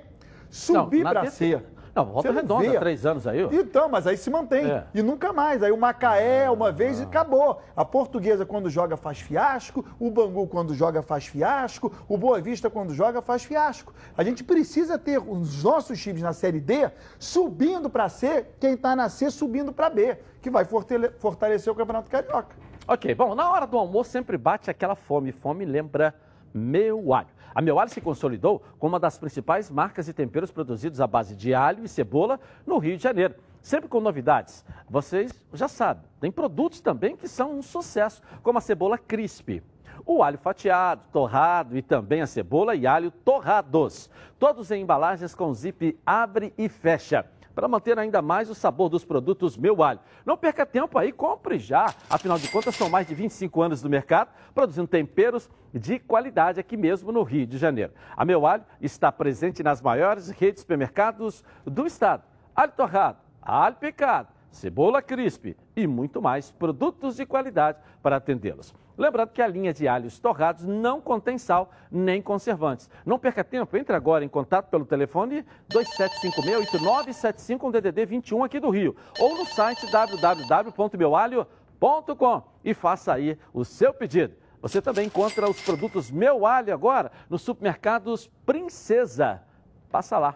[0.50, 1.62] subir para C?
[1.94, 2.78] Não, Volta Você Redonda, vê.
[2.78, 3.42] três anos aí.
[3.42, 3.50] ó.
[3.54, 4.70] Então, mas aí se mantém.
[4.70, 4.84] É.
[4.94, 5.64] E nunca mais.
[5.64, 7.62] Aí o Macaé, uma vez, e acabou.
[7.74, 9.86] A portuguesa, quando joga, faz fiasco.
[9.98, 11.94] O Bangu, quando joga, faz fiasco.
[12.10, 13.94] O Boa Vista, quando joga, faz fiasco.
[14.18, 18.94] A gente precisa ter os nossos times na Série D subindo para C, quem está
[18.94, 22.58] na C subindo para B, que vai fortale- fortalecer o Campeonato Carioca.
[22.90, 25.32] Ok, bom, na hora do almoço sempre bate aquela fome.
[25.32, 26.14] Fome lembra
[26.54, 27.28] meu alho.
[27.56, 31.38] A Meu Alho se consolidou como uma das principais marcas de temperos produzidos à base
[31.38, 32.38] de alho e cebola
[32.68, 33.34] no Rio de Janeiro.
[33.62, 34.66] Sempre com novidades.
[34.90, 39.64] Vocês já sabem, tem produtos também que são um sucesso, como a cebola crisp.
[40.06, 44.10] O alho fatiado, torrado e também a cebola e alho torrados.
[44.38, 49.06] Todos em embalagens com zip abre e fecha para manter ainda mais o sabor dos
[49.06, 50.02] produtos Meu Alho.
[50.26, 51.96] Não perca tempo aí, compre já.
[52.10, 56.76] Afinal de contas, são mais de 25 anos no mercado, produzindo temperos de qualidade aqui
[56.76, 57.94] mesmo no Rio de Janeiro.
[58.16, 62.24] A Meu Alho está presente nas maiores redes de supermercados do estado.
[62.54, 68.74] Alho torrado, alho picado, cebola crisp e muito mais produtos de qualidade para atendê-los.
[68.98, 72.90] Lembrando que a linha de alhos torrados não contém sal nem conservantes.
[73.06, 78.70] Não perca tempo, entre agora em contato pelo telefone 2756-8975 com DDD 21 aqui do
[78.70, 84.34] Rio ou no site www.meualho.com e faça aí o seu pedido.
[84.62, 89.44] Você também encontra os produtos Meu Alho agora nos supermercados Princesa.
[89.92, 90.36] Passa lá.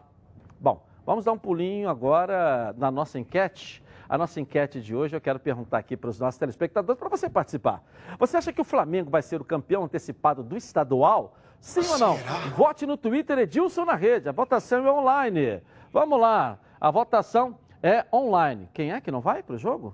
[0.59, 3.81] Bom, vamos dar um pulinho agora na nossa enquete.
[4.09, 7.29] A nossa enquete de hoje eu quero perguntar aqui para os nossos telespectadores para você
[7.29, 7.83] participar.
[8.17, 11.37] Você acha que o Flamengo vai ser o campeão antecipado do estadual?
[11.59, 12.15] Sim ou não?
[12.57, 14.27] Vote no Twitter Edilson na rede.
[14.27, 15.61] A votação é online.
[15.93, 16.57] Vamos lá.
[16.81, 18.67] A votação é online.
[18.73, 19.93] Quem é que não vai para o jogo?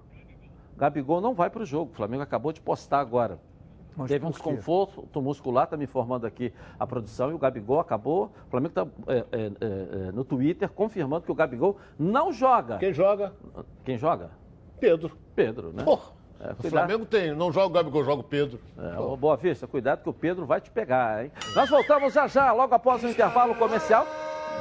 [0.77, 1.91] Gabigol não vai para o jogo.
[1.91, 3.37] O Flamengo acabou de postar agora.
[3.95, 8.31] Mas Teve um desconforto muscular, está me informando aqui a produção, e o Gabigol acabou.
[8.47, 8.87] O Flamengo está
[10.13, 12.77] no Twitter confirmando que o Gabigol não joga.
[12.77, 13.33] Quem joga?
[13.83, 14.31] Quem joga?
[14.79, 15.17] Pedro.
[15.35, 15.83] Pedro, né?
[15.83, 16.13] Porra.
[16.39, 16.69] É, o.
[16.69, 18.59] Flamengo tem, não joga o Gabigol, joga o Pedro.
[18.77, 21.31] É, ô, Boa Vista, cuidado que o Pedro vai te pegar, hein?
[21.55, 24.05] Nós voltamos já já, logo após o intervalo comercial,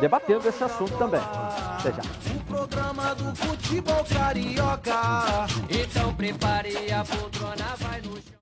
[0.00, 1.20] debatendo esse assunto também.
[1.20, 2.02] Até já.
[2.32, 5.46] O programa do futebol carioca.
[5.68, 8.33] Então prepare a poltrona, vai no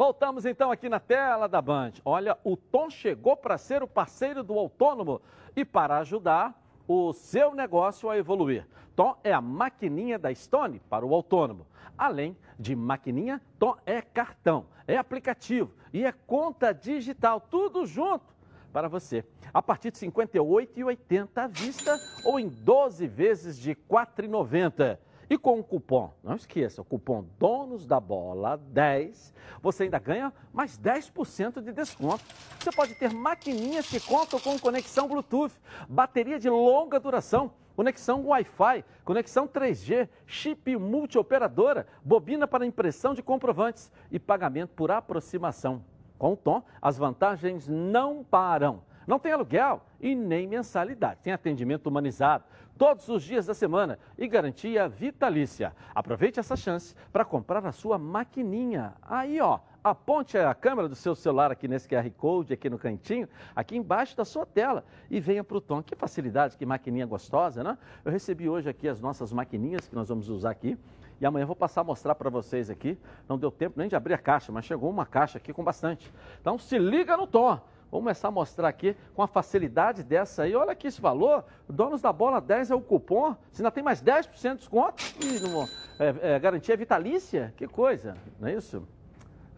[0.00, 1.92] Voltamos então aqui na tela da Band.
[2.06, 5.20] Olha, o Tom chegou para ser o parceiro do autônomo
[5.54, 6.58] e para ajudar
[6.88, 8.66] o seu negócio a evoluir.
[8.96, 11.66] Tom é a maquininha da Stone para o autônomo.
[11.98, 18.24] Além de maquininha, Tom é cartão, é aplicativo e é conta digital, tudo junto
[18.72, 19.22] para você.
[19.52, 21.94] A partir de R$ 58,80 à vista
[22.24, 24.96] ou em 12 vezes de R$ 4,90.
[25.30, 30.32] E com o cupom, não esqueça, o cupom Donos da Bola 10, você ainda ganha
[30.52, 32.24] mais 10% de desconto.
[32.58, 35.52] Você pode ter maquininhas que contam com conexão Bluetooth,
[35.88, 43.90] bateria de longa duração conexão Wi-Fi, conexão 3G, chip multioperadora, bobina para impressão de comprovantes
[44.10, 45.82] e pagamento por aproximação.
[46.18, 48.82] Com o Tom, as vantagens não param.
[49.06, 51.20] Não tem aluguel e nem mensalidade.
[51.22, 52.44] Tem atendimento humanizado
[52.80, 55.76] todos os dias da semana e garantia vitalícia.
[55.94, 58.94] Aproveite essa chance para comprar a sua maquininha.
[59.02, 63.28] Aí, ó, aponte a câmera do seu celular aqui nesse QR Code, aqui no cantinho,
[63.54, 65.82] aqui embaixo da sua tela e venha para o Tom.
[65.82, 67.76] Que facilidade, que maquininha gostosa, né?
[68.02, 70.78] Eu recebi hoje aqui as nossas maquininhas que nós vamos usar aqui.
[71.20, 72.96] E amanhã vou passar a mostrar para vocês aqui.
[73.28, 76.10] Não deu tempo nem de abrir a caixa, mas chegou uma caixa aqui com bastante.
[76.40, 77.60] Então se liga no Tom.
[77.90, 80.54] Vamos começar a mostrar aqui com a facilidade dessa aí.
[80.54, 81.44] Olha aqui esse valor.
[81.68, 83.34] Donos da bola 10 é o cupom.
[83.50, 85.02] Você ainda tem mais 10% de desconto.
[85.20, 85.64] E não,
[85.98, 87.52] é, é, garantia vitalícia.
[87.56, 88.86] Que coisa, não é isso?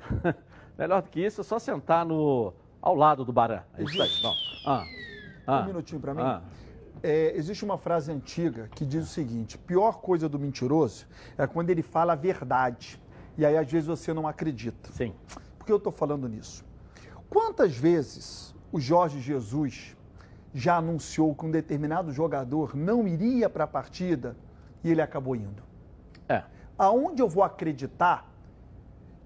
[0.79, 3.63] Melhor do que isso, é só sentar no, ao lado do Baran.
[3.77, 4.11] É isso aí.
[4.23, 4.63] Vamos.
[4.67, 4.85] Ah,
[5.47, 6.23] ah, um minutinho para mim.
[6.23, 6.43] Ah.
[7.03, 11.07] É, existe uma frase antiga que diz o seguinte: pior coisa do mentiroso
[11.37, 12.99] é quando ele fala a verdade.
[13.37, 14.91] E aí, às vezes, você não acredita.
[14.93, 15.15] Sim.
[15.59, 16.65] Por que eu estou falando nisso?
[17.33, 19.97] Quantas vezes o Jorge Jesus
[20.53, 24.37] já anunciou que um determinado jogador não iria para a partida
[24.85, 25.63] e ele acabou indo?
[26.29, 26.45] É.
[26.77, 28.31] Aonde eu vou acreditar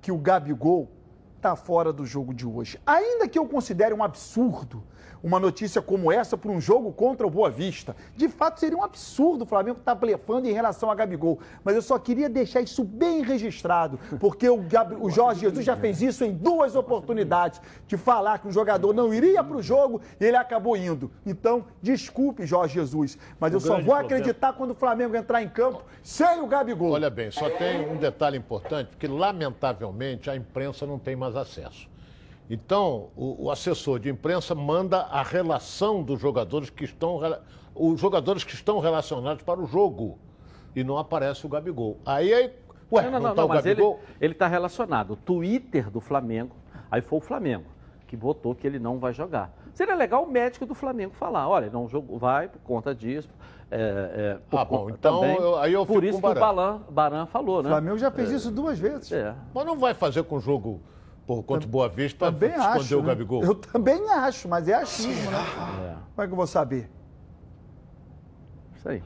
[0.01, 0.89] que o Gabigol
[1.35, 2.81] está fora do jogo de hoje?
[2.87, 4.85] Ainda que eu considere um absurdo
[5.23, 7.97] uma notícia como essa para um jogo contra o Boa Vista.
[8.15, 11.39] De fato, seria um absurdo o Flamengo estar tá blefando em relação a Gabigol.
[11.65, 14.95] Mas eu só queria deixar isso bem registrado, porque o, Gab...
[15.01, 19.13] o Jorge Jesus já fez isso em duas oportunidades, de falar que o jogador não
[19.13, 21.11] iria para o jogo e ele acabou indo.
[21.25, 25.83] Então, desculpe, Jorge Jesus, mas eu só vou acreditar quando o Flamengo entrar em campo
[26.03, 26.93] sem o Gabigol.
[26.93, 31.89] Olha bem, só tem um detalhe importante, porque lamentavelmente a imprensa não tem mais acesso.
[32.49, 37.21] Então, o, o, assessor de imprensa manda a relação dos jogadores que estão
[37.75, 40.19] os jogadores que estão relacionados para o jogo
[40.75, 41.99] e não aparece o Gabigol.
[42.07, 42.53] Aí, aí
[42.91, 44.01] ué, não, não, não, tá não mas Gabigol?
[44.21, 45.13] ele está relacionado.
[45.13, 46.55] O Twitter do Flamengo,
[46.91, 47.77] aí foi o Flamengo
[48.07, 49.53] que votou que ele não vai jogar.
[49.75, 53.29] Seria legal o médico do Flamengo falar, olha, não jogou, vai por conta disso.
[53.69, 56.81] É, é, por ah, bom, então também, eu, aí eu Por isso que o Baran,
[56.89, 57.69] Baran falou, né?
[57.69, 59.11] O Flamengo já fez é, isso duas vezes.
[59.11, 59.35] É.
[59.53, 60.81] Mas não vai fazer com o jogo
[61.27, 63.09] por contra o Boa Vista para esconder acho, o né?
[63.09, 63.43] Gabigol?
[63.43, 65.39] Eu também acho, mas é achismo, né?
[65.39, 65.97] É.
[66.14, 66.89] Como é que eu vou saber?
[68.77, 69.03] Isso aí.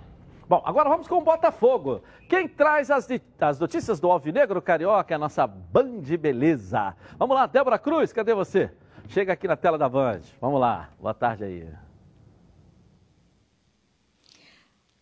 [0.46, 2.02] Bom, agora vamos com o Botafogo.
[2.28, 3.08] Quem traz as,
[3.40, 6.94] as notícias do Alvinegro Carioca é a nossa Band Beleza.
[7.18, 8.70] Vamos lá, Débora Cruz, cadê você?
[9.08, 10.20] Chega aqui na tela da Band.
[10.40, 11.68] Vamos lá, boa tarde aí.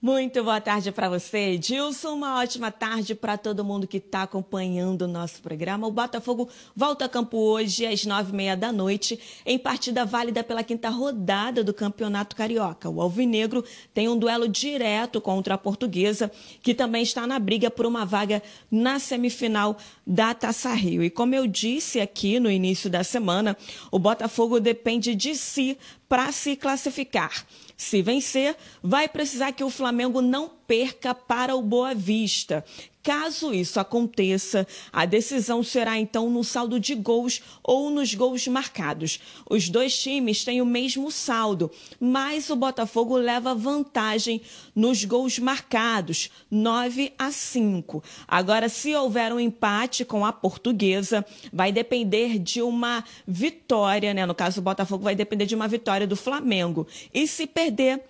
[0.01, 2.15] Muito boa tarde para você, Edilson.
[2.15, 5.89] Uma ótima tarde para todo mundo que está acompanhando o nosso programa.
[5.89, 10.45] O Botafogo volta a campo hoje às nove e meia da noite, em partida válida
[10.45, 12.89] pela quinta rodada do Campeonato Carioca.
[12.89, 16.31] O Alvinegro tem um duelo direto contra a Portuguesa,
[16.63, 18.41] que também está na briga por uma vaga
[18.71, 19.77] na semifinal
[20.07, 21.03] da Taça Rio.
[21.03, 23.57] E como eu disse aqui no início da semana,
[23.91, 25.77] o Botafogo depende de si
[26.09, 27.45] para se classificar.
[27.79, 32.65] Se vencer, vai precisar que o Flamengo não perca para o Boa Vista.
[33.09, 39.19] Caso isso aconteça, a decisão será então no saldo de gols ou nos gols marcados.
[39.49, 44.43] Os dois times têm o mesmo saldo, mas o Botafogo leva vantagem
[44.77, 48.05] nos gols marcados, 9 a 5.
[48.29, 54.27] Agora, se houver um empate com a portuguesa, vai depender de uma vitória, né?
[54.27, 56.87] No caso, o Botafogo vai depender de uma vitória do Flamengo.
[57.15, 58.03] E se perder,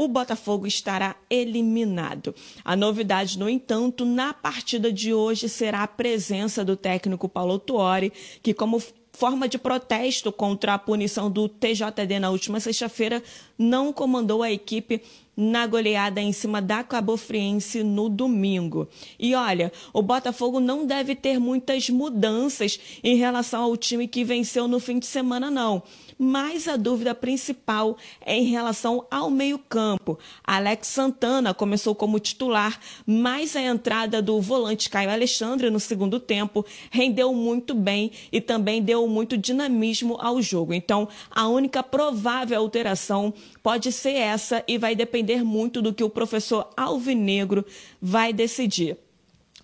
[0.00, 2.34] o Botafogo estará eliminado.
[2.64, 8.10] A novidade, no entanto, na partida de hoje será a presença do técnico Paulo Tuori,
[8.42, 8.82] que, como
[9.12, 13.22] forma de protesto contra a punição do TJD na última sexta-feira,
[13.58, 15.02] não comandou a equipe
[15.40, 18.86] na goleada em cima da Cabo Friense no domingo.
[19.18, 24.68] E olha, o Botafogo não deve ter muitas mudanças em relação ao time que venceu
[24.68, 25.82] no fim de semana, não
[26.22, 30.18] mas a dúvida principal é em relação ao meio-campo.
[30.44, 36.62] Alex Santana começou como titular, mas a entrada do volante Caio Alexandre no segundo tempo
[36.90, 40.74] rendeu muito bem e também deu muito dinamismo ao jogo.
[40.74, 43.32] Então, a única provável alteração
[43.62, 47.64] pode ser essa e vai depender muito do que o professor Alvinegro
[48.00, 48.96] vai decidir.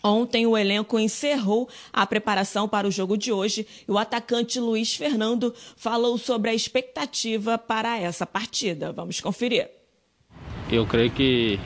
[0.02, 4.94] Ontem, o elenco encerrou a preparação para o jogo de hoje e o atacante Luiz
[4.94, 8.92] Fernando falou sobre a expectativa para essa partida.
[8.92, 9.68] Vamos conferir.
[10.70, 11.58] Eu creio que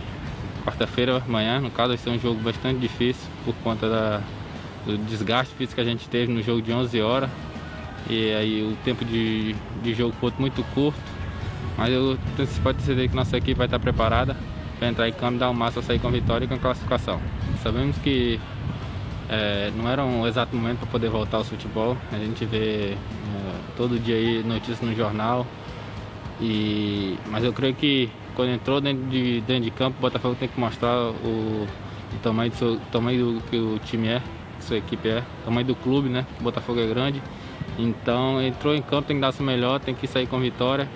[0.64, 4.22] quarta-feira, amanhã, no caso, vai ser um jogo bastante difícil por conta da,
[4.87, 7.31] do desgaste físico que a gente teve no jogo de 11 horas.
[8.09, 10.99] E aí o tempo de, de jogo foi muito curto.
[11.81, 12.18] Mas eu
[12.62, 14.37] pode ter certeza que nossa equipe vai estar preparada
[14.78, 17.18] para entrar em campo dar o máximo sair com vitória e com classificação.
[17.62, 18.39] Sabemos que
[19.31, 21.97] é, não era um exato momento para poder voltar ao futebol.
[22.12, 22.97] A gente vê é,
[23.78, 25.47] todo dia aí notícias no jornal.
[26.39, 30.49] E, mas eu creio que quando entrou dentro de, dentro de campo, o Botafogo tem
[30.49, 31.66] que mostrar o,
[32.12, 34.22] o tamanho, do, seu, tamanho do que o time é,
[34.59, 36.26] que sua equipe é, o tamanho do clube, né?
[36.41, 37.22] O Botafogo é grande.
[37.78, 40.87] Então entrou em campo, tem que dar seu melhor, tem que sair com vitória.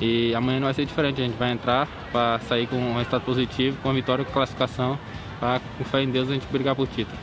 [0.00, 3.24] E amanhã não vai ser diferente, a gente vai entrar para sair com um resultado
[3.24, 4.98] positivo, com a vitória, com classificação,
[5.40, 7.16] para com fé em Deus a gente brigar por título.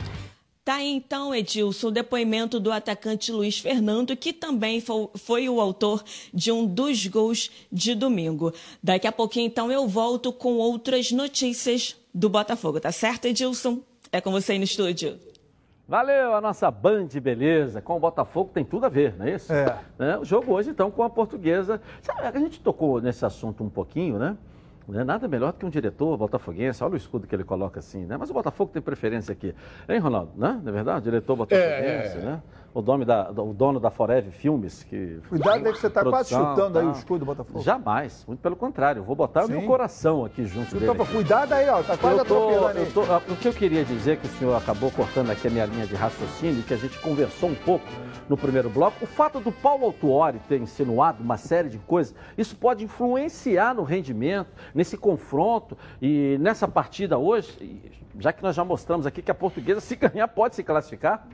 [0.64, 4.82] Tá aí, então, Edilson, o depoimento do atacante Luiz Fernando, que também
[5.14, 6.02] foi, o autor
[6.32, 8.50] de um dos gols de domingo.
[8.82, 13.80] Daqui a pouquinho, então, eu volto com outras notícias do Botafogo, tá certo, Edilson?
[14.10, 15.18] É com você aí no estúdio.
[15.86, 17.80] Valeu, a nossa Band Beleza.
[17.82, 19.52] Com o Botafogo tem tudo a ver, não é isso?
[19.52, 19.78] É.
[19.98, 20.16] Né?
[20.16, 21.80] O jogo hoje, então, com a portuguesa.
[22.08, 24.36] A gente tocou nesse assunto um pouquinho, né?
[24.88, 26.82] Não é nada melhor do que um diretor botafoguense.
[26.82, 28.16] Olha o escudo que ele coloca assim, né?
[28.18, 29.54] Mas o Botafogo tem preferência aqui.
[29.88, 30.32] Hein, Ronaldo?
[30.36, 30.60] Né?
[30.62, 31.04] Não é verdade?
[31.04, 32.22] Diretor botafoguense, É, é.
[32.22, 32.42] né?
[32.74, 34.82] O dono, da, o dono da Forever Filmes.
[34.82, 37.60] Que Cuidado aí que você tá quase chutando aí o escudo do Botafogo.
[37.62, 39.00] Jamais, muito pelo contrário.
[39.04, 39.66] Vou botar o meu Sim.
[39.68, 40.90] coração aqui junto dele.
[40.90, 41.12] Aqui.
[41.12, 41.84] cuidado aí, ó.
[41.84, 42.84] Tá quase Eu tô- atropelando aí.
[42.86, 45.50] eu tô- ah, o que eu queria dizer, que o senhor acabou cortando aqui a
[45.52, 47.84] minha linha de raciocínio, que a gente conversou um pouco
[48.28, 52.56] no primeiro bloco, o fato do Paulo Autuori ter insinuado uma série de coisas, isso
[52.56, 57.80] pode influenciar no rendimento, nesse confronto e nessa partida hoje,
[58.18, 61.28] já que nós já mostramos aqui que a portuguesa, se ganhar, pode se classificar?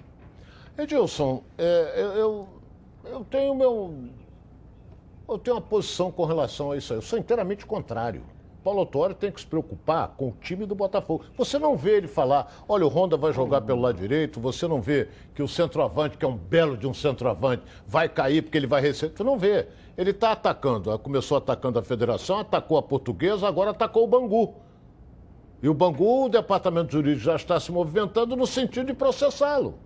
[0.82, 2.48] Edilson, é, eu,
[3.04, 3.94] eu, tenho meu.
[5.28, 6.98] Eu tenho uma posição com relação a isso aí.
[6.98, 8.22] Eu sou inteiramente contrário.
[8.64, 11.24] Paulo Autuori tem que se preocupar com o time do Botafogo.
[11.36, 14.82] Você não vê ele falar, olha, o Honda vai jogar pelo lado direito, você não
[14.82, 18.66] vê que o centroavante, que é um belo de um centroavante, vai cair porque ele
[18.66, 19.16] vai receber.
[19.16, 19.68] Você não vê.
[19.96, 20.98] Ele está atacando.
[20.98, 24.54] Começou atacando a federação, atacou a portuguesa, agora atacou o Bangu.
[25.62, 29.78] E o Bangu, o departamento jurídico já está se movimentando no sentido de processá-lo.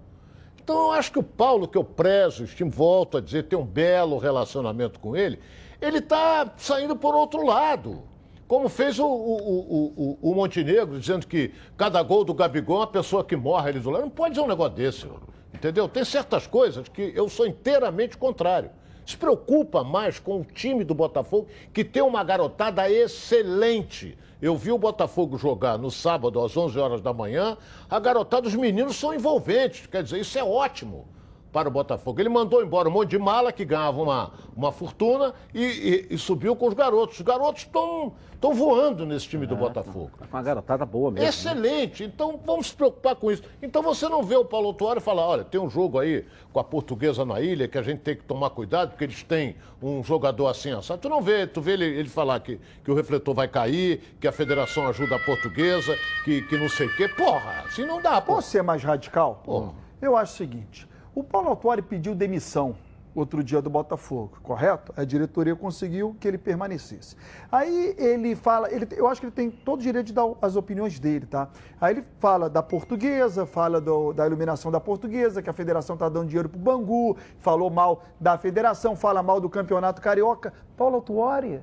[0.65, 3.67] Então, eu acho que o Paulo, que eu prezo, estimo, volto a dizer, tem um
[3.67, 5.39] belo relacionamento com ele,
[5.79, 8.03] ele está saindo por outro lado.
[8.49, 12.87] Como fez o, o, o, o- Montenegro, dizendo que cada gol do Gabigol é uma
[12.87, 14.03] pessoa que morre ali do lado.
[14.05, 15.07] Não pode dizer um negócio desse,
[15.53, 15.87] entendeu?
[15.87, 18.71] Tem certas coisas que eu sou inteiramente contrário.
[19.05, 24.17] Se preocupa mais com o time do Botafogo, que tem uma garotada excelente.
[24.45, 27.57] Eu vi o Botafogo jogar no sábado às 11 horas da manhã.
[27.88, 29.86] A garotada, os meninos são envolventes.
[29.86, 31.09] Quer dizer, isso é ótimo
[31.55, 32.21] para o Botafogo.
[32.21, 36.19] Ele mandou embora um monte de mala que ganhava uma, uma fortuna e, e- e
[36.19, 37.15] subiu com os garotos.
[37.17, 38.13] Os garotos estão
[38.53, 40.11] voando nesse time do Botafogo.
[40.19, 41.23] Tá com uma garotada boa mesmo.
[41.23, 41.29] né?
[41.31, 43.45] Excelente, então vamos se preocupar com isso.
[43.63, 46.65] Então você não vê o Paulo Autuori falar, olha, tem um jogo aí com a
[46.65, 50.49] portuguesa na ilha que a gente tem que tomar cuidado porque eles têm um jogador
[50.49, 51.01] assim, assado.
[51.01, 54.27] Tu não vê, tu vê ele, ele falar que, que o refletor vai cair, que
[54.27, 57.07] a federação ajuda a portuguesa, que, que não sei o quê.
[57.09, 58.35] Porra, assim não dá, pô.
[58.35, 59.41] Posso ser mais radical?
[59.45, 59.69] Pô.
[60.03, 62.75] Eu acho o seguinte: o Paulo Autuori pediu demissão
[63.15, 64.93] outro dia do Botafogo, correto?
[64.97, 67.15] A diretoria conseguiu que ele permanecesse.
[67.53, 70.57] Aí ele fala, ele, eu acho que ele tem todo o direito de dar as
[70.57, 71.49] opiniões dele, tá?
[71.81, 76.09] Aí ele fala da portuguesa, fala do- da iluminação da portuguesa, que a federação está
[76.09, 80.53] dando dinheiro pro Bangu, falou mal da federação, fala mal do campeonato carioca.
[80.77, 81.61] Paulo Autuori,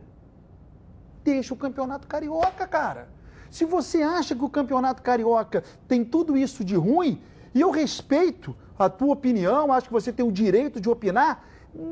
[1.22, 3.10] deixa o campeonato carioca, cara.
[3.50, 7.22] Se você acha que o campeonato carioca tem tudo isso de ruim,
[7.54, 11.44] e eu respeito a tua opinião, acho que você tem o direito de opinar,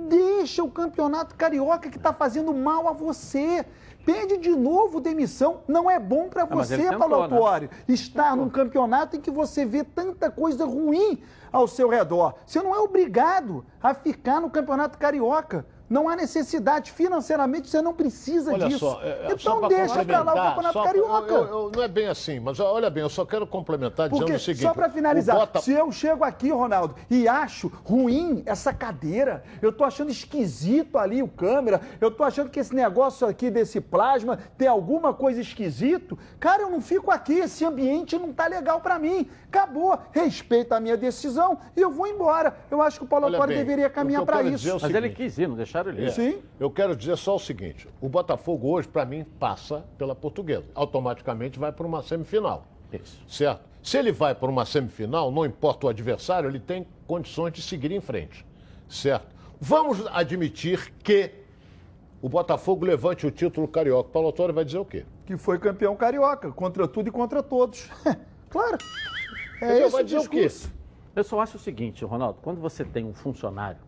[0.07, 3.65] deixa o campeonato carioca que está fazendo mal a você.
[4.05, 5.61] Pede de novo demissão.
[5.67, 7.23] Não é bom para Ah, você, tentou, Paulo né?
[7.23, 12.33] Autuori, estar num campeonato em que você vê tanta coisa ruim ao seu redor.
[12.45, 15.65] Você não é obrigado a ficar no campeonato carioca.
[15.89, 16.91] Não há necessidade.
[16.91, 18.79] Financeiramente, você não precisa Olha disso.
[18.79, 21.33] só, é, é, só então pra deixa pra lá o campeonato só- carioca.
[21.33, 24.35] eu- eu- não é bem assim, mas olha bem, eu só quero complementar dizendo Porque,
[24.37, 24.63] o seguinte.
[24.63, 29.71] só para finalizar, Bota- se eu chego aqui, Ronaldo, e acho ruim essa cadeira, eu
[29.71, 34.37] tô achando esquisito ali o câmera, eu tô achando que esse negócio aqui desse plasma
[34.57, 38.99] tem alguma coisa esquisito, cara, eu não fico aqui, esse ambiente não tá legal para
[38.99, 39.27] mim.
[39.47, 42.55] Acabou, respeita a minha decisão e eu vou embora.
[42.69, 44.69] Eu acho que o Paulo bem, deveria caminhar para isso.
[44.69, 46.07] é Mas ele quis ir, não deixaram ele ir.
[46.07, 46.11] É.
[46.11, 46.41] Sim.
[46.59, 50.65] Eu quero dizer só o seguinte: o Botafogo hoje, para mim, passa pela portuguesa.
[50.75, 52.65] Automaticamente vai para uma semifinal.
[52.91, 53.21] Isso.
[53.27, 53.69] Certo?
[53.81, 57.91] Se ele vai para uma semifinal, não importa o adversário, ele tem condições de seguir
[57.91, 58.45] em frente.
[58.87, 59.27] Certo?
[59.59, 61.31] Vamos admitir que
[62.21, 64.09] o Botafogo levante o título carioca.
[64.09, 65.05] Paulo Autório vai dizer o quê?
[65.25, 67.89] Que foi campeão carioca, contra tudo e contra todos.
[68.49, 68.77] claro.
[69.61, 69.85] É Entendeu?
[69.85, 70.47] esse Vai dizer o quê?
[71.15, 73.81] Eu só acho o seguinte, Ronaldo, quando você tem um funcionário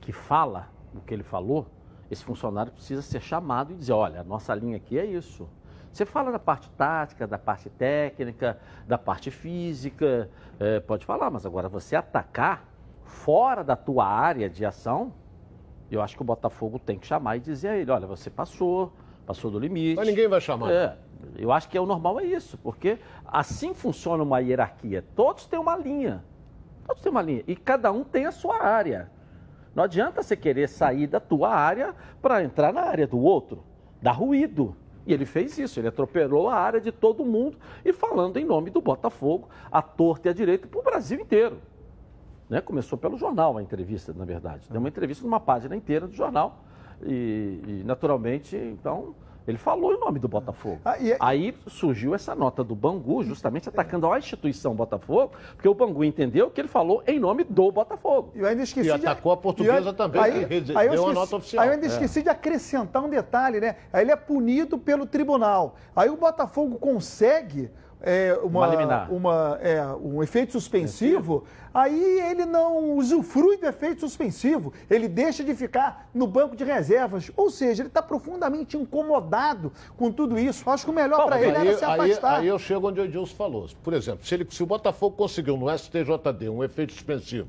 [0.00, 0.68] que fala
[0.98, 1.66] o que ele falou,
[2.10, 5.48] esse funcionário precisa ser chamado e dizer, olha, a nossa linha aqui é isso.
[5.92, 10.28] Você fala da parte tática, da parte técnica, da parte física,
[10.60, 12.64] é, pode falar, mas agora você atacar
[13.02, 15.12] fora da tua área de ação,
[15.90, 18.92] eu acho que o Botafogo tem que chamar e dizer a ele, olha, você passou,
[19.24, 19.96] passou do limite.
[19.96, 20.70] Mas ninguém vai chamar.
[20.70, 20.96] É,
[21.36, 25.04] eu acho que é o normal é isso, porque assim funciona uma hierarquia.
[25.14, 26.22] Todos têm uma linha.
[26.86, 27.42] Todos têm uma linha.
[27.46, 29.10] E cada um tem a sua área.
[29.76, 33.62] Não adianta você querer sair da tua área para entrar na área do outro.
[34.00, 34.74] Dá ruído.
[35.06, 38.70] E ele fez isso, ele atropelou a área de todo mundo e falando em nome
[38.70, 41.58] do Botafogo, à torta e à direita, para o Brasil inteiro.
[42.48, 42.62] Né?
[42.62, 44.66] Começou pelo jornal a entrevista, na verdade.
[44.66, 46.64] Tem uma entrevista numa página inteira do jornal.
[47.02, 49.14] E, e naturalmente, então,
[49.46, 50.80] ele falou em nome do Botafogo.
[50.84, 55.68] Ah, e é- Aí surgiu essa nota do Bangu, justamente atacando a instituição Botafogo, porque
[55.68, 58.32] o Bangu entendeu que ele falou em nome do Botafogo.
[58.34, 61.14] Eu ainda esqueci E atacou a portuguesa também, que Aí, deu aí eu uma esqueci-
[61.14, 61.62] nota oficial.
[61.62, 61.88] Aí eu ainda É.
[61.88, 63.76] esqueci de acrescentar um detalhe, né?
[63.92, 65.76] Aí ele é punido pelo tribunal.
[65.94, 67.70] Aí o Botafogo consegue
[68.00, 74.72] é, uma, Uma uma, é, um efeito suspensivo, aí ele não usufrui do efeito suspensivo,
[74.88, 77.30] ele deixa de ficar no banco de reservas.
[77.36, 80.68] Ou seja, ele está profundamente incomodado com tudo isso.
[80.68, 82.40] Acho que o melhor para ele aí, era se aí- afastar.
[82.40, 83.66] aí eu chego onde o Edilson falou.
[83.82, 87.48] Por exemplo, se, ele- se o Botafogo conseguiu no STJD um efeito suspensivo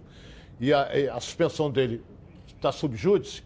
[0.60, 2.02] e a, a suspensão dele
[2.48, 3.44] está subjúdice,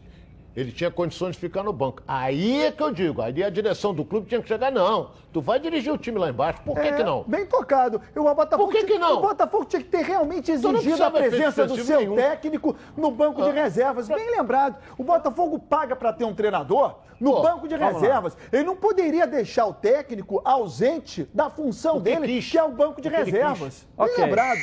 [0.56, 2.02] ele tinha condições de ficar no banco.
[2.08, 5.40] Aí é que eu digo, aí a direção do clube tinha que chegar, não, tu
[5.42, 7.24] vai dirigir o time lá embaixo, por que, É, que não?
[7.28, 8.02] Bem tocado.
[8.16, 9.18] O Botafogo Por que tinha- que não?
[9.18, 12.16] O Botafogo tinha que ter realmente exigido a presença do seu nenhum.
[12.16, 13.54] técnico no banco de Ah.
[13.54, 14.08] reservas.
[14.08, 14.76] Bem lembrado.
[14.98, 18.00] O Botafogo paga para ter um treinador no Pô, banco de vamos lá.
[18.00, 18.38] reservas.
[18.52, 22.50] Ele não poderia deixar o técnico ausente da função dele, quis.
[22.52, 23.88] que é o banco de reservas.
[23.98, 24.26] Bem Ok.
[24.26, 24.60] lembrado.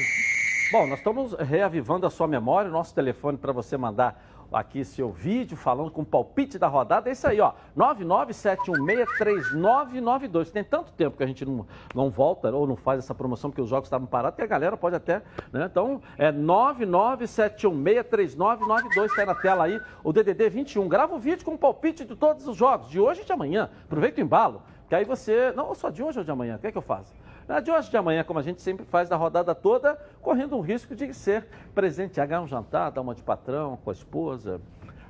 [0.72, 4.22] Bom, nós estamos reavivando a sua memória, o nosso telefone para você mandar
[4.52, 7.08] aqui seu vídeo falando com o palpite da rodada.
[7.08, 7.52] É isso aí, ó.
[7.76, 10.50] 997163992.
[10.50, 13.62] Tem tanto tempo que a gente não, não volta ou não faz essa promoção porque
[13.62, 15.22] os jogos estavam parados que a galera pode até,
[15.52, 15.68] né?
[15.70, 19.14] Então, é 997163992.
[19.14, 20.88] Tá aí na tela aí o DDD 21.
[20.88, 23.68] Grava o vídeo com o palpite de todos os jogos, de hoje e de amanhã.
[23.84, 26.66] Aproveita o embalo, que aí você, não só de hoje ou de amanhã, o que
[26.66, 27.14] é que eu faço?
[27.48, 30.60] Na de hoje de amanhã, como a gente sempre faz da rodada toda, correndo o
[30.60, 34.60] risco de ser presentear um jantar, dar uma de patrão com a esposa,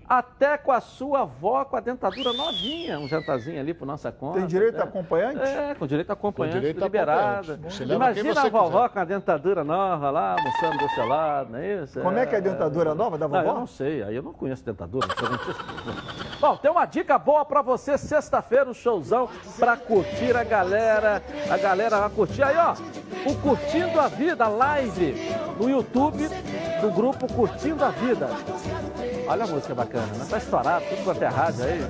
[0.09, 4.39] até com a sua avó com a dentadura novinha, um jantarzinho ali por nossa conta.
[4.39, 4.85] Tem direito a né?
[4.85, 5.41] acompanhante?
[5.43, 7.53] É, com direito a acompanhante, Com direito a liberada.
[7.55, 7.83] acompanhante.
[7.83, 8.89] Imagina a vovó quiser.
[8.89, 12.01] com a dentadura nova lá, almoçando do seu lado, não é isso?
[12.01, 13.51] Como é que é a dentadura nova da Não, vovó?
[13.53, 15.65] eu não sei, aí eu não conheço dentadura, não dentista.
[16.41, 19.29] Bom, tem uma dica boa pra você, sexta-feira, um showzão
[19.59, 22.75] pra curtir a galera, a galera vai curtir aí, ó,
[23.29, 25.15] o Curtindo a Vida, a live
[25.61, 26.29] no YouTube
[26.81, 28.29] do grupo Curtindo a Vida.
[29.29, 30.27] Olha a música bacana, né?
[30.29, 31.87] Tá estourado, tudo quanto é rádio aí.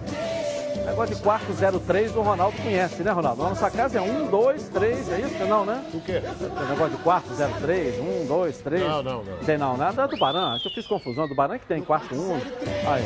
[0.85, 3.43] Negócio de quarto 03 o Ronaldo conhece, né, Ronaldo?
[3.43, 5.45] Na sua casa é um, dois, três, é isso?
[5.45, 5.85] Não, né?
[5.93, 6.23] O quê?
[6.41, 7.29] O negócio de quarto
[7.61, 8.83] 03, um, dois, três.
[8.83, 9.39] Não, não, não.
[9.45, 10.55] Tem não, nada do Baran.
[10.55, 11.29] Acho que eu fiz confusão.
[11.29, 12.35] Do Baran que tem quarto um.
[12.35, 13.05] Aí.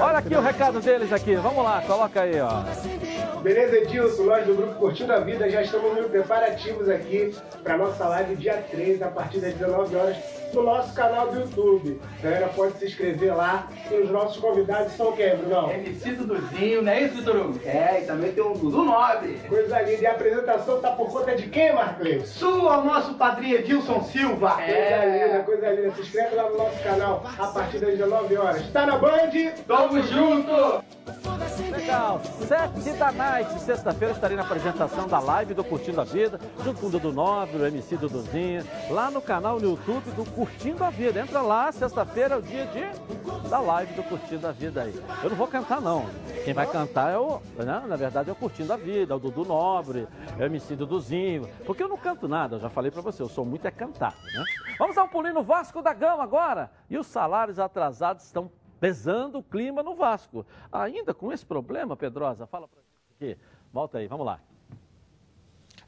[0.00, 1.34] Olha aqui o recado deles aqui.
[1.36, 2.62] Vamos lá, coloca aí, ó.
[3.42, 4.24] Beleza, Edilson?
[4.24, 8.64] Nós do Grupo Curtindo a Vida já estamos nos preparativos aqui para nossa live dia
[8.70, 10.16] 3, a partir das 19 horas,
[10.54, 12.00] no nosso canal do YouTube.
[12.18, 13.68] A galera pode se inscrever lá.
[13.90, 15.70] E os nossos convidados são quem, Brunão?
[15.70, 17.60] MC Duduzinho, não é isso, Vitor Hugo?
[17.64, 19.40] É, e também tem o Dudu Nobre.
[19.48, 20.02] Coisa linda.
[20.02, 22.28] E a apresentação tá por conta de quem, Marcos?
[22.30, 24.56] Sua, o nosso padrinho Edilson Silva.
[24.56, 25.90] Coisa linda, coisa linda.
[25.92, 28.68] Se inscreve lá no nosso canal a partir das 19 horas.
[28.70, 29.30] Tá na Band?
[29.66, 30.84] Tamo junto!
[31.86, 32.20] Legal.
[32.48, 36.88] Sete da night, sexta-feira, estarei na apresentação da live do Curtindo a Vida, junto com
[36.88, 41.20] o Dudu Nobre, o MC Duduzinho, lá no canal no YouTube do Curtindo a Vida.
[41.20, 45.00] Entra lá, sexta-feira é o dia de da live do Curtindo a Vida aí.
[45.22, 46.06] Eu não vou cantar, não.
[46.44, 47.84] Quem vai cantar é o, né?
[47.86, 51.48] na verdade, é o Curtindo a Vida, é o Dudu Nobre, é o MC Duduzinho.
[51.64, 54.16] Porque eu não canto nada, eu já falei pra você, eu sou muito é cantar,
[54.34, 54.42] né?
[54.76, 56.68] Vamos dar um pulinho no Vasco da Gama agora.
[56.90, 58.50] E os salários atrasados estão
[58.86, 60.46] pesando o clima no Vasco.
[60.70, 63.42] Ainda com esse problema, Pedrosa, fala pra gente aqui.
[63.72, 64.38] Volta aí, vamos lá.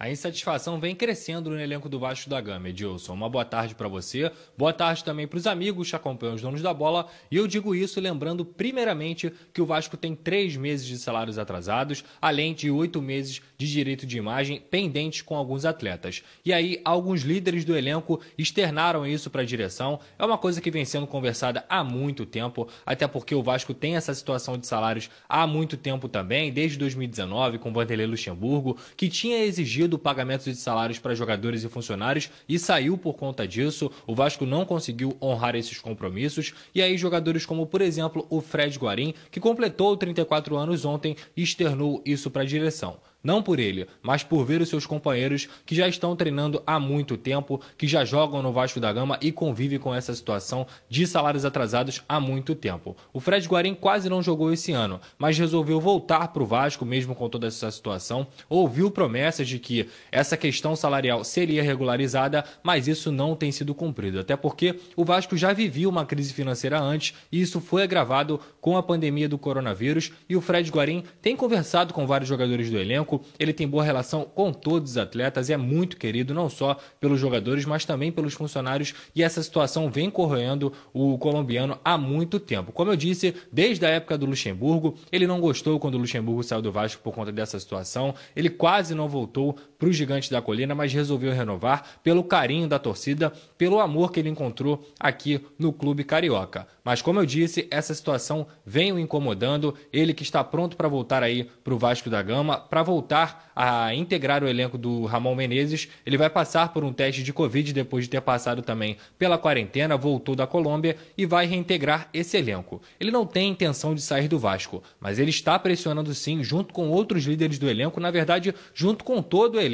[0.01, 3.15] A insatisfação vem crescendo no elenco do Vasco da Gama, Edilson.
[3.15, 6.63] Uma boa tarde para você, boa tarde também para os amigos que acompanham os donos
[6.63, 7.09] da bola.
[7.29, 12.05] E eu digo isso lembrando, primeiramente, que o Vasco tem três meses de salários atrasados,
[12.23, 16.23] além de oito meses de direito de imagem pendentes com alguns atletas.
[16.45, 19.99] E aí, alguns líderes do elenco externaram isso para a direção.
[20.17, 23.97] É uma coisa que vem sendo conversada há muito tempo, até porque o Vasco tem
[23.97, 29.09] essa situação de salários há muito tempo também, desde 2019, com o Vanderlei Luxemburgo, que
[29.09, 33.91] tinha exigido garantido pagamentos de salários para jogadores e funcionários e saiu por conta disso.
[34.07, 36.53] O Vasco não conseguiu honrar esses compromissos.
[36.75, 42.03] E aí, jogadores como, por exemplo, o Fred Guarim, que completou 34 anos ontem, externou
[42.05, 42.99] isso para a direção.
[43.23, 47.17] Não por ele, mas por ver os seus companheiros que já estão treinando há muito
[47.17, 51.45] tempo, que já jogam no Vasco da Gama e convivem com essa situação de salários
[51.45, 52.97] atrasados há muito tempo.
[53.13, 57.13] O Fred Guarim quase não jogou esse ano, mas resolveu voltar para o Vasco mesmo
[57.13, 58.25] com toda essa situação.
[58.49, 64.21] Ouviu promessas de que essa questão salarial seria regularizada, mas isso não tem sido cumprido,
[64.21, 68.77] até porque o Vasco já vivia uma crise financeira antes e isso foi agravado com
[68.77, 73.08] a pandemia do coronavírus e o Fred Guarim tem conversado com vários jogadores do elenco
[73.39, 77.21] ele tem boa relação com todos os atletas e é muito querido não só pelos
[77.21, 78.95] jogadores, mas também pelos funcionários.
[79.15, 82.73] E essa situação vem corroendo o colombiano há muito tempo.
[82.73, 86.63] Como eu disse, desde a época do Luxemburgo, ele não gostou quando o Luxemburgo saiu
[86.63, 88.15] do Vasco por conta dessa situação.
[88.35, 92.79] Ele quase não voltou para o Gigante da Colina, mas resolveu renovar pelo carinho da
[92.79, 96.67] torcida, pelo amor que ele encontrou aqui no clube carioca.
[96.85, 99.75] Mas como eu disse, essa situação vem o incomodando.
[99.93, 103.95] Ele que está pronto para voltar aí para o Vasco da Gama, para voltar a
[103.95, 105.89] integrar o elenco do Ramon Menezes.
[106.07, 109.97] Ele vai passar por um teste de Covid depois de ter passado também pela quarentena,
[109.97, 112.81] voltou da Colômbia e vai reintegrar esse elenco.
[112.99, 116.89] Ele não tem intenção de sair do Vasco, mas ele está pressionando sim, junto com
[116.89, 119.68] outros líderes do elenco, na verdade, junto com todo o elenco,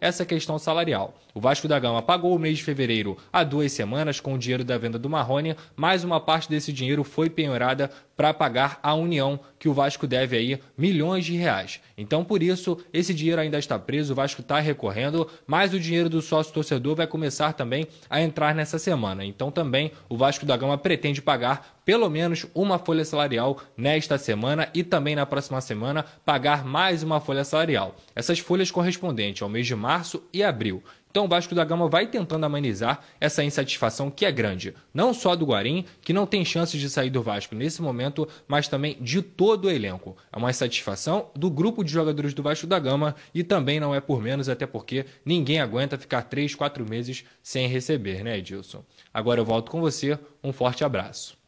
[0.00, 1.14] essa questão salarial.
[1.36, 4.62] O Vasco da Gama pagou o mês de fevereiro há duas semanas com o dinheiro
[4.62, 9.40] da venda do Marrone, mais uma parte desse dinheiro foi penhorada para pagar à União,
[9.58, 11.80] que o Vasco deve aí milhões de reais.
[11.98, 16.08] Então, por isso, esse dinheiro ainda está preso, o Vasco está recorrendo, mas o dinheiro
[16.08, 19.24] do sócio torcedor vai começar também a entrar nessa semana.
[19.24, 24.68] Então, também o Vasco da Gama pretende pagar pelo menos uma folha salarial nesta semana
[24.72, 27.96] e também na próxima semana pagar mais uma folha salarial.
[28.14, 30.82] Essas folhas correspondentes ao mês de março e abril.
[31.14, 35.36] Então o Vasco da Gama vai tentando amenizar essa insatisfação que é grande, não só
[35.36, 39.22] do Guarim, que não tem chances de sair do Vasco nesse momento, mas também de
[39.22, 40.16] todo o elenco.
[40.32, 44.00] É uma insatisfação do grupo de jogadores do Vasco da Gama e também não é
[44.00, 48.82] por menos, até porque ninguém aguenta ficar três, quatro meses sem receber, né, Edilson?
[49.12, 51.38] Agora eu volto com você, um forte abraço.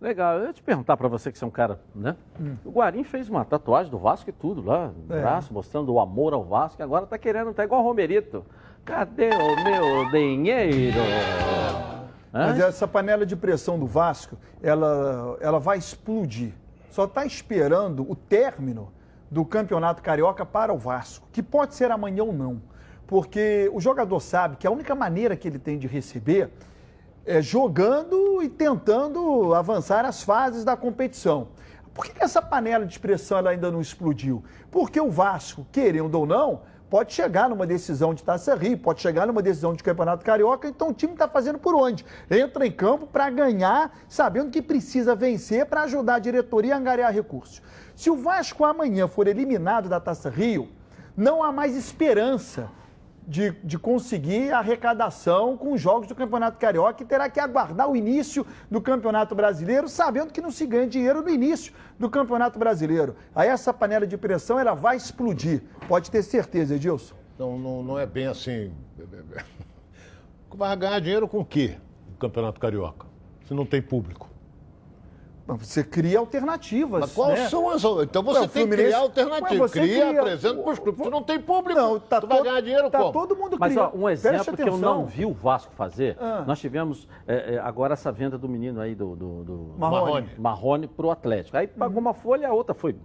[0.00, 2.14] Legal, eu ia te perguntar para você que você é um cara, né?
[2.40, 2.56] Hum.
[2.64, 5.20] O Guarim fez uma tatuagem do Vasco e tudo lá, no é.
[5.20, 8.44] braço, mostrando o amor ao Vasco, e agora tá querendo, tá igual o Romerito.
[8.84, 11.00] Cadê o meu dinheiro?
[12.30, 16.52] Mas essa panela de pressão do Vasco, ela, ela vai explodir.
[16.90, 18.92] Só está esperando o término
[19.30, 22.60] do Campeonato Carioca para o Vasco, que pode ser amanhã ou não.
[23.06, 26.50] Porque o jogador sabe que a única maneira que ele tem de receber
[27.24, 31.48] é jogando e tentando avançar as fases da competição.
[31.94, 34.44] Por que essa panela de pressão ainda não explodiu?
[34.70, 36.62] Porque o Vasco, querendo ou não,
[36.94, 40.90] pode chegar numa decisão de Taça Rio, pode chegar numa decisão de Campeonato Carioca, então
[40.90, 42.06] o time está fazendo por onde?
[42.30, 47.12] Entra em campo para ganhar, sabendo que precisa vencer para ajudar a diretoria a angariar
[47.12, 47.60] recursos.
[47.96, 50.68] Se o Vasco amanhã for eliminado da Taça Rio,
[51.16, 52.70] não há mais esperança
[53.26, 57.96] de, de conseguir arrecadação com os jogos do Campeonato Carioca e terá que aguardar o
[57.96, 63.16] início do Campeonato Brasileiro, sabendo que não se ganha dinheiro no início do Campeonato Brasileiro.
[63.34, 67.14] Aí essa panela de pressão ela vai explodir, pode ter certeza, Edilson.
[67.38, 68.72] Não, não, não é bem assim.
[70.56, 71.76] Vai ganhar dinheiro com o quê?
[72.08, 73.06] No Campeonato Carioca,
[73.44, 74.30] se não tem público.
[75.46, 77.00] Você cria alternativas.
[77.02, 77.48] Mas quais né?
[77.48, 79.70] são as Então você Ué, tem que criar alternativas.
[79.72, 81.10] Cria, cria, apresenta para os clubes.
[81.10, 81.78] não tem público.
[81.78, 83.12] Não, tá tu vai ganhar dinheiro tá como?
[83.12, 86.44] todo mundo Mas ó, um exemplo que eu não vi o Vasco fazer, ah.
[86.46, 90.86] nós tivemos é, é, agora essa venda do menino aí do, do, do Marrone, Marrone
[90.88, 91.58] para o Atlético.
[91.58, 92.96] Aí pagou uma folha, a outra foi